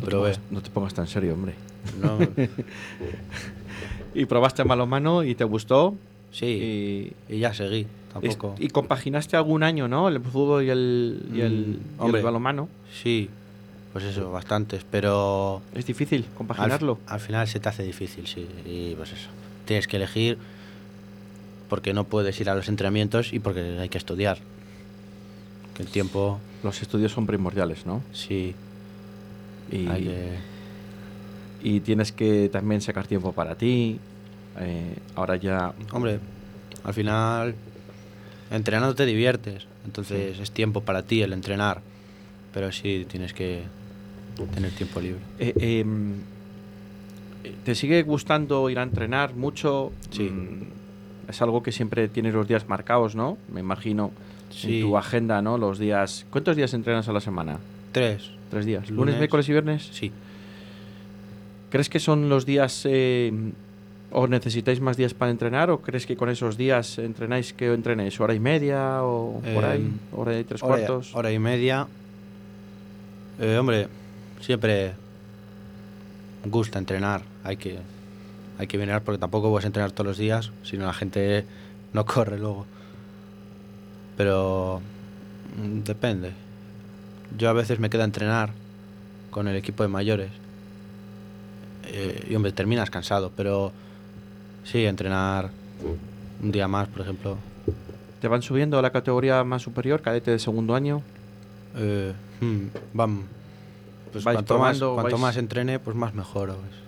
[0.00, 1.54] No te, pongas, no te pongas tan serio, hombre.
[2.00, 2.18] No.
[4.14, 5.94] y probaste en balonmano y te gustó.
[6.30, 7.14] Sí.
[7.28, 7.86] Y, ya seguí.
[8.12, 8.54] Tampoco.
[8.58, 10.08] Y, y compaginaste algún año, ¿no?
[10.08, 12.68] El fútbol y el, y el, Mm, y el hombre, balonmano.
[13.02, 13.28] Sí,
[13.92, 15.62] pues eso, bastantes, pero...
[15.74, 16.98] Es difícil compaginarlo.
[17.06, 19.28] Al, al final se te hace difícil, sí, y pues eso.
[19.64, 20.38] Tienes que elegir
[21.68, 24.38] porque no puedes ir a los entrenamientos y porque hay que estudiar.
[25.74, 26.40] Que el tiempo...
[26.64, 28.02] Los estudios son primordiales, ¿no?
[28.12, 28.54] Sí.
[29.70, 30.38] Y, Hay que-
[31.62, 34.00] y tienes que también sacar tiempo para ti.
[34.58, 35.72] Eh, ahora ya...
[35.92, 36.18] Hombre,
[36.82, 37.54] al final
[38.50, 41.80] entrenando te diviertes, entonces es tiempo para ti el entrenar,
[42.52, 43.62] pero sí tienes que
[44.54, 45.20] tener tiempo libre.
[45.38, 46.14] Eh, em,
[47.64, 49.92] ¿Te sigue gustando ir a entrenar mucho?
[50.10, 50.24] Sí.
[50.24, 50.80] Mm,
[51.28, 53.38] Es algo que siempre tienes los días marcados, ¿no?
[53.52, 54.10] Me imagino
[54.50, 54.80] Sí.
[54.80, 55.58] en tu agenda, ¿no?
[55.58, 56.26] Los días...
[56.30, 57.58] ¿Cuántos días entrenas a la semana?
[57.92, 58.30] Tres.
[58.50, 58.82] Tres días.
[58.90, 59.16] ¿Lunes, Lunes.
[59.18, 59.88] miércoles y viernes?
[59.92, 60.10] Sí.
[61.70, 62.82] ¿Crees que son los días...
[62.84, 63.32] eh,
[64.12, 65.70] o necesitáis más días para entrenar?
[65.70, 68.18] ¿O crees que con esos días entrenáis que entrenéis?
[68.20, 69.80] ¿Hora y media o por ahí?
[69.82, 71.14] Em, ¿Hora y tres hora- cuartos?
[71.14, 71.86] Hora y media.
[73.38, 73.88] Eh, hombre,
[74.40, 74.92] siempre
[76.44, 77.22] gusta entrenar.
[77.44, 77.78] Hay que,
[78.58, 81.44] hay que venir porque tampoco vas a entrenar todos los días, si no la gente
[81.92, 82.66] no corre luego.
[84.16, 84.82] Pero
[85.56, 86.32] mm, depende.
[87.38, 88.50] Yo a veces me quedo a entrenar
[89.30, 90.30] con el equipo de mayores.
[91.86, 93.72] Eh, y hombre, terminas cansado, pero
[94.64, 95.50] sí, entrenar
[96.42, 97.36] un día más, por ejemplo.
[98.20, 101.02] ¿Te van subiendo a la categoría más superior, cadete de segundo año?
[101.76, 103.22] Eh, hmm, vam-
[104.12, 106.56] pues Vais cuanto, más, cuanto vais- más entrene, pues más mejoro.
[106.56, 106.80] pues.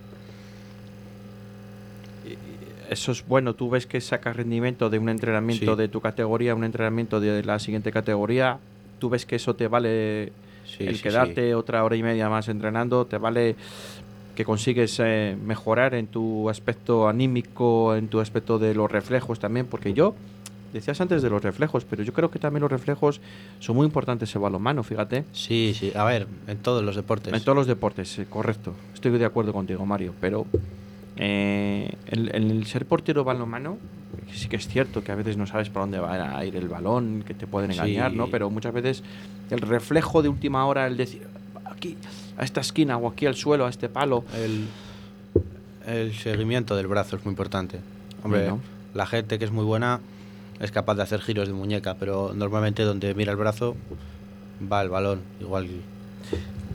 [2.89, 5.77] Eso es bueno, tú ves que sacas rendimiento de un entrenamiento Sí.
[5.77, 8.59] de tu categoría a un entrenamiento de la siguiente categoría,
[8.99, 10.31] tú ves que eso te vale
[10.65, 13.55] Sí, el sí, quedarte otra hora y media más entrenando, te vale
[14.35, 19.67] que consigues eh, mejorar en tu aspecto anímico, en tu aspecto de los reflejos también,
[19.67, 20.15] porque yo,
[20.73, 23.21] decías antes de los reflejos, pero yo creo que también los reflejos
[23.59, 25.23] son muy importantes en balonmano, fíjate.
[25.33, 27.31] Sí, sí, a ver, en todos los deportes.
[27.33, 28.73] En todos los deportes, eh, correcto.
[28.93, 30.15] Estoy de acuerdo contigo, Mario.
[30.19, 30.47] Pero
[31.15, 33.77] eh, el, el ser portero balonmano,
[34.33, 36.67] sí que es cierto que a veces no sabes para dónde va a ir el
[36.67, 37.77] balón, que te pueden Sí.
[37.77, 38.27] engañar, ¿no?
[38.29, 39.03] Pero muchas veces
[39.51, 41.21] el reflejo de última hora, el decir,
[41.65, 41.97] aquí,
[42.37, 44.23] a esta esquina o aquí al suelo, a este palo.
[44.35, 44.67] El,
[45.85, 47.79] el seguimiento del brazo es muy importante.
[48.23, 48.53] Hombre,
[48.93, 49.99] la gente que es muy buena
[50.59, 53.75] es capaz de hacer giros de muñeca, pero normalmente donde mira el brazo
[54.71, 55.21] va el balón.
[55.41, 55.67] Igual.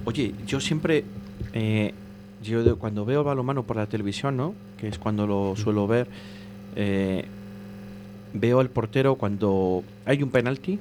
[0.04, 1.04] Oye, yo siempre,
[1.52, 1.94] eh,
[2.42, 4.54] yo cuando veo balonmano por la televisión, ¿no?
[4.78, 6.08] Que es cuando lo suelo ver,
[6.76, 7.24] eh,
[8.32, 10.78] veo al portero cuando hay un penalti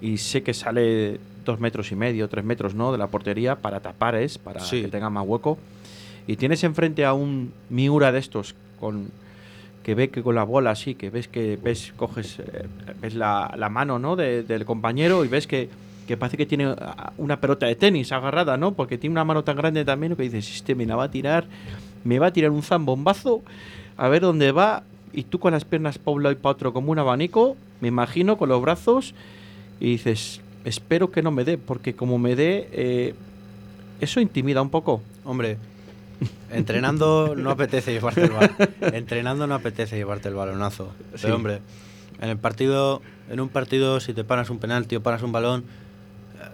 [0.00, 2.92] y sé que sale dos metros y medio, tres metros, ¿no?
[2.92, 4.82] De la portería para tapar es, para Sí.
[4.82, 5.58] que tenga más hueco.
[6.26, 9.08] Y tienes enfrente a un Miura de estos con
[9.82, 12.66] que ve que con la bola así, que ves que ves, coges, eh,
[13.00, 14.14] ves la, la mano, ¿no?
[14.16, 15.70] de- del compañero y ves que,
[16.06, 18.74] que parece que tiene ah, una pelota de tenis agarrada, ¿no?
[18.74, 21.46] Porque tiene una mano tan grande también que dices, este me la va a tirar,
[22.04, 23.42] me va a tirar un zambombazo,
[23.96, 24.82] a ver dónde va.
[25.14, 27.88] Y tú con las piernas para un lado y para otro como un abanico, me
[27.88, 29.14] imagino, con los brazos,
[29.80, 33.14] y dices, espero que no me dé, porque como me dé, eh,
[34.00, 35.02] eso intimida un poco.
[35.24, 35.56] Hombre,
[36.50, 38.50] Entrenando no apetece llevarte el balón.
[38.92, 40.92] Entrenando no apetece llevarte el balonazo.
[41.12, 41.30] Pero Sí.
[41.30, 41.60] hombre,
[42.20, 45.60] en el partido, en un partido, si te paras un penalti o paras un balón,
[45.62, 46.44] eh,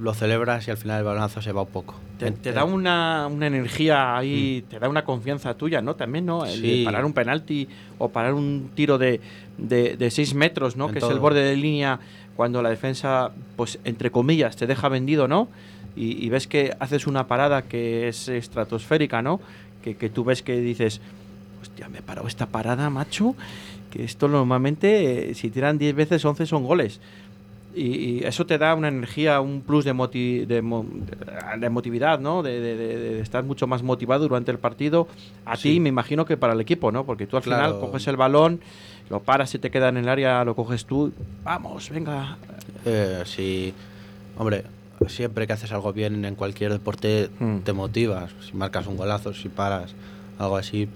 [0.00, 1.94] lo celebras y al final el balonazo se va un poco.
[2.18, 5.94] Te, te da una, una energía ahí, te da una confianza tuya, ¿no?
[5.96, 6.44] También, ¿no?
[6.44, 6.70] El de Mm.
[6.78, 6.84] Sí.
[6.84, 9.20] parar un penalti o parar un tiro de,
[9.58, 10.86] de, de seis metros, ¿no?
[10.86, 11.20] En que es el todo.
[11.20, 12.00] borde de línea
[12.36, 15.48] cuando la defensa, pues entre comillas, te deja vendido, ¿no?
[15.94, 19.40] Y, ves que haces una parada que es estratosférica, ¿no?
[19.82, 21.02] Que, que tú ves que dices,
[21.60, 23.34] hostia, me he parado esta parada, macho,
[23.90, 27.00] que esto normalmente, eh, si tiran 10 veces, 11 son goles.
[27.74, 27.82] Y,
[28.20, 30.84] y eso te da una energía, un plus de, moti- de, mo-
[31.58, 32.42] de emotividad, ¿no?
[32.42, 35.08] De, de- estar mucho más motivado durante el partido.
[35.46, 37.04] A ti, me imagino que para el equipo, ¿no?
[37.06, 38.60] Porque tú al final coges el balón,
[39.08, 41.12] lo paras y te queda en el área, lo coges tú.
[41.44, 42.36] Vamos, venga.
[42.84, 43.72] Eh, sí,
[44.36, 44.64] hombre,
[45.06, 47.58] siempre que haces algo bien en cualquier deporte Hmm.
[47.60, 48.32] te motivas.
[48.46, 49.94] Si marcas un golazo, si paras,
[50.38, 50.88] algo así.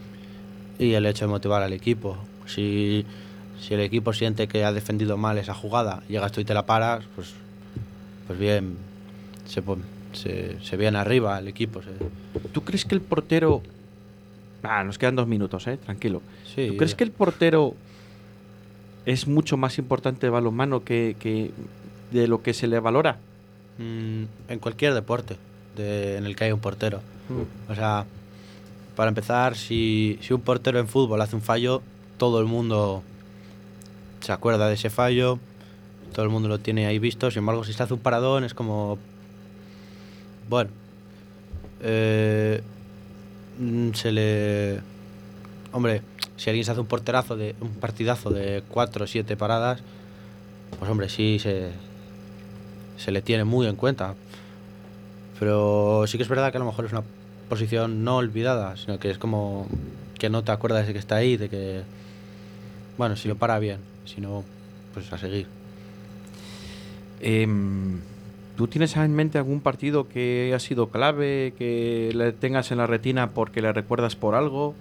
[0.78, 2.18] Y el hecho de motivar al equipo.
[2.44, 3.06] Si,
[3.60, 6.66] si el equipo siente que ha defendido mal esa jugada, llegas tú y te la
[6.66, 7.32] paras, pues,
[8.26, 8.76] pues bien,
[9.46, 9.62] se,
[10.12, 11.80] se, se viene arriba el equipo.
[11.82, 11.90] se-
[12.52, 13.62] ¿Tú crees que el portero...
[14.62, 15.76] Ah, nos quedan dos minutos, ¿eh?
[15.76, 16.22] Tranquilo.
[16.54, 17.74] Sí, ¿Tú crees que el portero
[19.04, 21.52] es mucho más importante de balonmano que, que
[22.10, 23.18] de lo que se le valora?
[23.78, 25.36] Mm, en cualquier deporte
[25.76, 27.00] de- en el que hay un portero.
[27.68, 28.06] O sea,
[28.96, 31.82] para empezar, si, si un portero en fútbol hace un fallo,
[32.18, 33.02] todo el mundo
[34.26, 35.38] se acuerda de ese fallo,
[36.12, 37.30] todo el mundo lo tiene ahí visto.
[37.30, 38.98] Sin embargo, si se hace un paradón, es como.
[40.48, 40.70] Bueno.
[41.80, 42.60] eh,
[43.94, 44.80] se le.
[45.70, 46.02] Hombre,
[46.36, 49.80] si alguien se hace un porterazo de un partidazo de cuatro o siete paradas,
[50.76, 51.70] pues hombre, sí se,
[52.96, 54.16] se le tiene muy en cuenta.
[55.38, 57.04] Pero sí que es verdad que a lo mejor es una
[57.48, 59.68] posición no olvidada, sino que es como
[60.18, 61.82] que no te acuerdas de que está ahí, de que,
[62.98, 64.44] bueno, si lo para bien, si no,
[64.94, 65.46] pues a seguir.
[67.20, 68.00] Em,
[68.56, 72.86] ¿Tú tienes en mente algún partido que ha sido clave, que le tengas en la
[72.86, 74.74] retina porque le recuerdas por algo?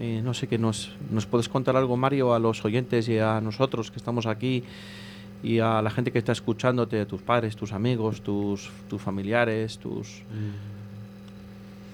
[0.00, 3.40] Eh, no sé, que nos, nos puedes contar algo, Mario, a los oyentes y a
[3.40, 4.64] nosotros que estamos aquí
[5.42, 10.22] y a la gente que está escuchándote, tus padres, tus amigos, tus, tus familiares, tus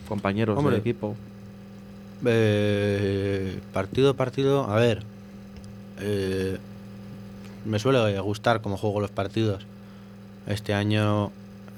[0.09, 0.73] compañeros Hombre.
[0.73, 1.17] del equipo.
[2.25, 5.03] Eh, partido a partido, a ver,
[6.01, 6.59] eh,
[7.65, 9.67] me suele gustar cómo juego los partidos.
[10.47, 11.31] Este año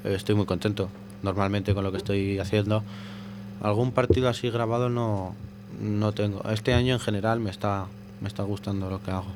[0.05, 0.89] estoy muy contento,
[1.23, 2.83] normalmente con lo que estoy haciendo.
[3.63, 5.35] Algún partido así grabado no,
[5.81, 6.43] no tengo.
[6.51, 7.87] Este año en general me está,
[8.21, 9.27] me está gustando lo que hago,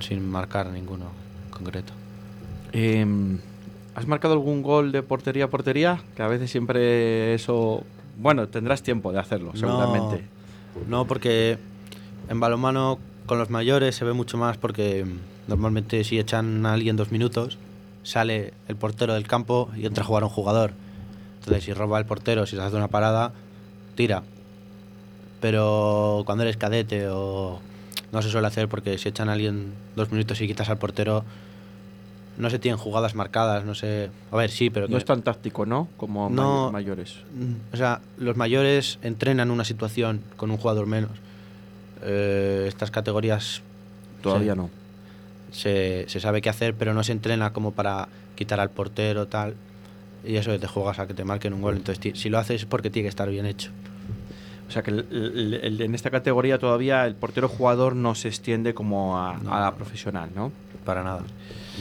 [0.00, 1.06] sin marcar ninguno
[1.46, 1.92] en concreto.
[2.72, 3.38] Em,
[3.94, 6.02] ¿Has marcado algún gol de portería a portería?
[6.16, 7.84] Que a veces siempre eso...
[8.18, 10.24] Bueno, tendrás tiempo de hacerlo, seguramente.
[10.88, 11.58] No, no, porque
[12.28, 15.04] en balonmano con los mayores se ve mucho más porque
[15.48, 17.58] normalmente si echan a alguien dos minutos,
[18.02, 20.72] sale el portero del campo y entra a jugar un jugador.
[21.40, 23.32] Entonces si roba el portero, si se hace una parada,
[23.94, 24.22] tira.
[25.40, 27.60] Pero cuando eres cadete o
[28.12, 31.24] no se suele hacer porque si echan a alguien dos minutos y quitas al portero,
[32.38, 34.10] no se tienen jugadas marcadas, no sé.
[34.32, 35.88] A ver, sí, pero No que- es tan táctico, ¿no?
[35.96, 36.70] Como No.
[36.72, 37.16] mayores.
[37.34, 41.10] Mm, O sea, los mayores entrenan una situación con un jugador menos.
[42.04, 43.62] Eh, estas categorías.
[44.22, 44.70] Todavía se- no.
[45.52, 49.54] Se, se sabe qué hacer, pero no se entrena como para quitar al portero, tal.
[50.24, 51.76] Y eso que te juegas a que te marquen un gol.
[51.76, 53.70] Entonces, ti- si lo haces es porque tiene que estar bien hecho.
[54.66, 58.28] O sea que el- el- el- en esta categoría todavía el portero jugador no se
[58.28, 60.50] extiende como a, a la profesional, ¿no?
[60.84, 61.22] Para nada.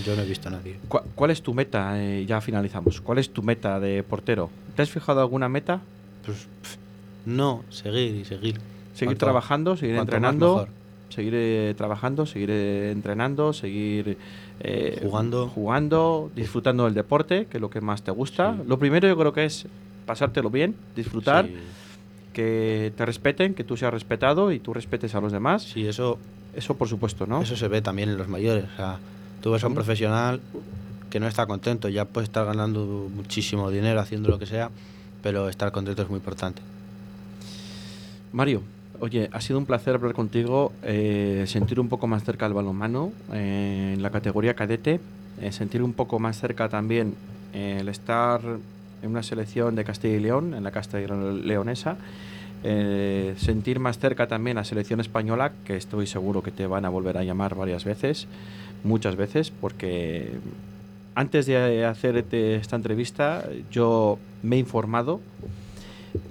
[0.05, 0.77] Yo no he visto a nadie.
[0.89, 1.99] ¿Cuál, cuál es tu meta?
[2.01, 2.99] Eh, ya finalizamos.
[3.01, 4.49] ¿Cuál es tu meta de portero?
[4.75, 5.81] ¿Te has fijado alguna meta?
[6.25, 6.47] Pues
[7.25, 8.59] no, seguir y seguir.
[8.93, 10.67] Seguir Cuanto- trabajando, seguir cuanto más entrenando,
[11.09, 14.17] seguir eh, trabajando, seguir eh, entrenando, seguir
[14.59, 15.47] eh, Jugando.
[15.49, 18.55] jugando, disfrutando del deporte, que es lo que más te gusta.
[18.67, 19.65] Lo primero yo creo que es
[20.05, 21.53] pasártelo bien, disfrutar, Sí.
[22.33, 25.63] que te respeten, que tú seas respetado y tú respetes a los demás.
[25.63, 26.17] Sí, eso,
[26.55, 27.41] eso por supuesto, ¿no?
[27.41, 28.65] Eso se ve también en los mayores.
[28.73, 28.97] O sea,
[29.41, 30.39] tú ves a un profesional
[31.09, 34.69] que no está contento, ya puede estar ganando muchísimo dinero haciendo lo que sea,
[35.21, 36.61] pero estar contento es muy importante.
[38.31, 38.63] Mario,
[39.03, 43.11] oye, ha sido un placer hablar contigo, eh, sentir un poco más cerca el balonmano
[43.33, 45.01] eh, en la categoría cadete,
[45.41, 47.13] eh, sentir un poco más cerca también
[47.53, 48.39] eh, el estar
[49.01, 51.97] en una selección de Castilla y León, en la Castilla Leonesa,
[52.63, 56.89] eh, sentir más cerca también la selección española, que estoy seguro que te van a
[56.89, 58.29] volver a llamar varias veces,
[58.85, 60.29] muchas veces, porque
[61.13, 65.19] antes de hacer esta entrevista yo me he informado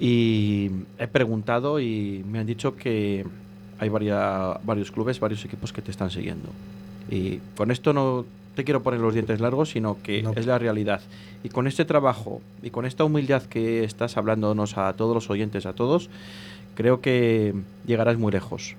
[0.01, 3.24] Y he preguntado y me han dicho que
[3.78, 6.49] hay varia- varios clubes, varios equipos que te están siguiendo.
[7.11, 8.24] Y con esto no
[8.55, 11.01] te quiero poner los dientes largos, sino que es la realidad.
[11.43, 15.66] Y con este trabajo y con esta humildad que estás hablándonos a todos los oyentes,
[15.66, 16.11] a todos,
[16.76, 17.55] creo que
[17.87, 18.76] llegarás muy lejos.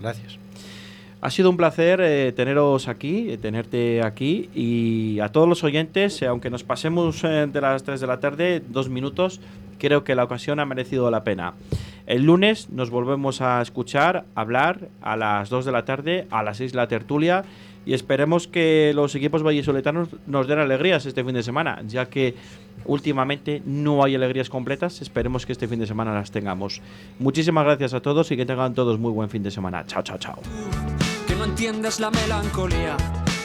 [0.00, 0.36] Gracias.
[1.24, 6.20] Ha sido un placer eh, teneros aquí, eh, tenerte aquí y a todos los oyentes,
[6.20, 9.40] eh, aunque nos pasemos eh, de las 3 de la tarde, dos minutos,
[9.78, 11.54] creo que la ocasión ha merecido la pena.
[12.08, 16.56] El lunes nos volvemos a escuchar, hablar a las 2 de la tarde, a las
[16.56, 17.44] 6 la tertulia
[17.86, 22.34] y esperemos que los equipos vallisoletanos nos den alegrías este fin de semana, ya que
[22.84, 26.80] últimamente no hay alegrías completas, esperemos que este fin de semana las tengamos.
[27.20, 29.84] Muchísimas gracias a todos y que tengan todos muy buen fin de semana.
[29.86, 30.42] Chao, chao, chao.
[31.42, 32.96] No entiendes la melancolía.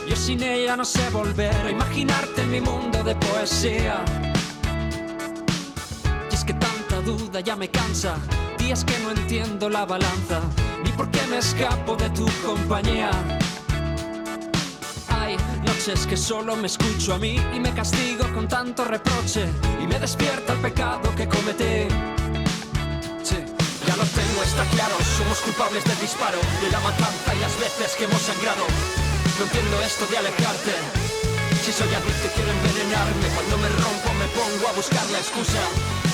[0.08, 4.06] Yo sin ella no sé volver a imaginarte en mi mundo de poesía.
[6.30, 8.16] Y es que tanta duda ya me cansa,
[8.60, 10.42] días que no entiendo la balanza,
[10.84, 13.10] ni por qué me escapo de tu compañía.
[15.10, 15.36] Hay
[15.66, 19.48] noches que solo me escucho a mí y me castigo con tanto reproche
[19.82, 22.17] y me despierta el pecado que cometí.
[24.16, 24.96] Tengo, está claro.
[25.18, 28.66] Somos culpables del disparo, de la matanza y las veces que hemos sangrado.
[29.38, 30.74] No entiendo esto de alejarte.
[31.64, 35.62] Si soy adicto quiero envenenarme, cuando me rompo me pongo a buscar la excusa.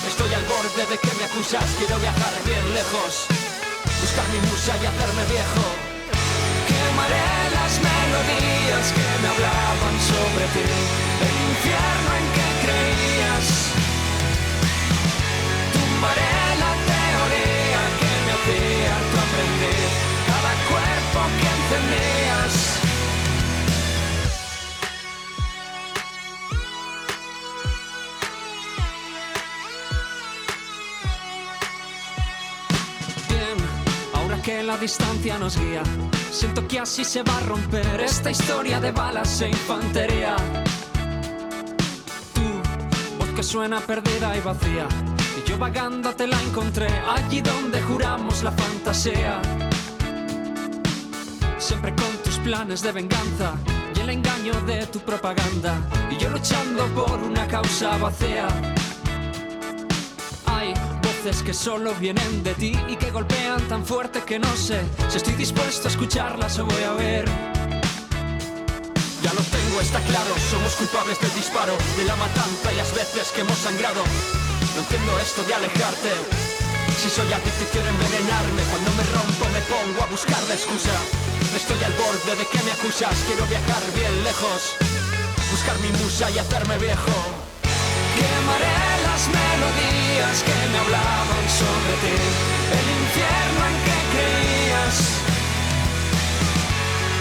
[0.08, 3.28] Estoy al borde de que me acusas, quiero viajar bien lejos.
[4.02, 5.66] Buscar mi musa y hacerme viejo.
[6.68, 10.66] Quemaré las melodías que me hablaban sobre ti.
[11.28, 13.48] El infierno en que creías.
[15.74, 16.43] Tumbaré
[20.28, 21.54] Cada cuerpo que.
[33.30, 33.58] Bien,
[34.14, 35.84] ahora que la distancia nos guía,
[36.32, 40.36] siento que así se va a romper esta historia de balas e infantería.
[42.34, 42.42] Tu
[43.18, 44.88] voz que suena perdida y vacía,
[45.38, 49.42] y yo vagando te la encontré allí donde juramos la fantasía.
[51.58, 53.54] Siempre con tus planes de venganza
[53.96, 55.76] y el engaño de tu propaganda,
[56.12, 58.48] y yo luchando por una causa vacía.
[60.46, 64.82] Hay voces que solo vienen de ti y que golpean tan fuerte que no sé
[65.10, 67.26] si estoy dispuesto a escucharlas o voy a ver.
[69.22, 73.32] Ya lo tengo, está claro, somos culpables del disparo, de la matanza y las veces
[73.32, 74.04] que hemos sangrado.
[74.76, 76.10] No entiendo esto de alejarte.
[76.98, 80.94] Si soy adicto y quiero envenenarme, cuando me rompo me pongo a buscar la excusa.
[81.56, 84.74] Estoy al borde de que me acusas, quiero viajar bien lejos,
[85.52, 87.14] buscar mi musa y hacerme viejo.
[88.18, 92.18] Quemaré las melodías que me hablaban sobre ti,
[92.74, 94.98] el infierno en que creías.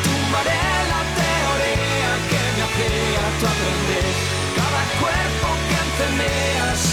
[0.04, 4.06] Tumbaré la teoría que me hacía tu aprender,
[4.56, 6.91] cada cuerpo que encendías.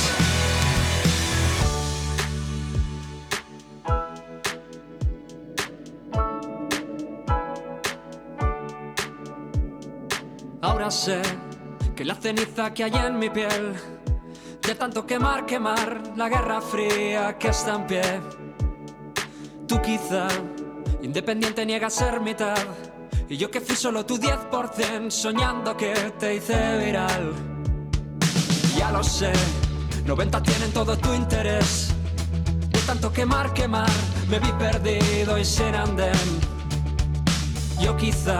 [10.89, 11.21] Sé
[11.95, 13.75] que la ceniza que hay en mi piel,
[14.59, 18.01] de tanto quemar, quemar, la guerra fría que está en pie.
[19.67, 20.27] Tú quizá,
[21.03, 22.57] independiente, niegas ser mitad,
[23.29, 27.33] y yo que fui solo tu 10%, soñando que te hice viral.
[28.75, 29.31] Ya lo sé,
[30.05, 31.93] 90 tienen todo tu interés.
[32.71, 33.91] De tanto quemar, quemar,
[34.27, 36.39] me vi perdido y sin andén.
[37.79, 38.39] Yo quizá,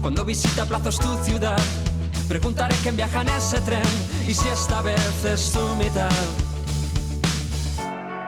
[0.00, 1.58] cuando visita plazos tu ciudad,
[2.28, 3.82] preguntaré quién viaja en ese tren
[4.26, 6.10] y si esta vez es tu mitad.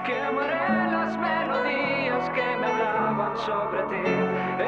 [0.04, 4.10] Quemaré las melodías que me hablaban sobre ti,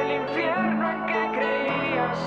[0.01, 2.19] el infierno en que creías.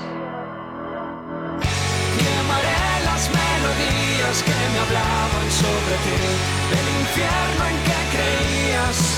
[2.18, 6.18] Quemaré las melodías que me hablaban sobre ti,
[6.78, 9.17] el infierno en que creías.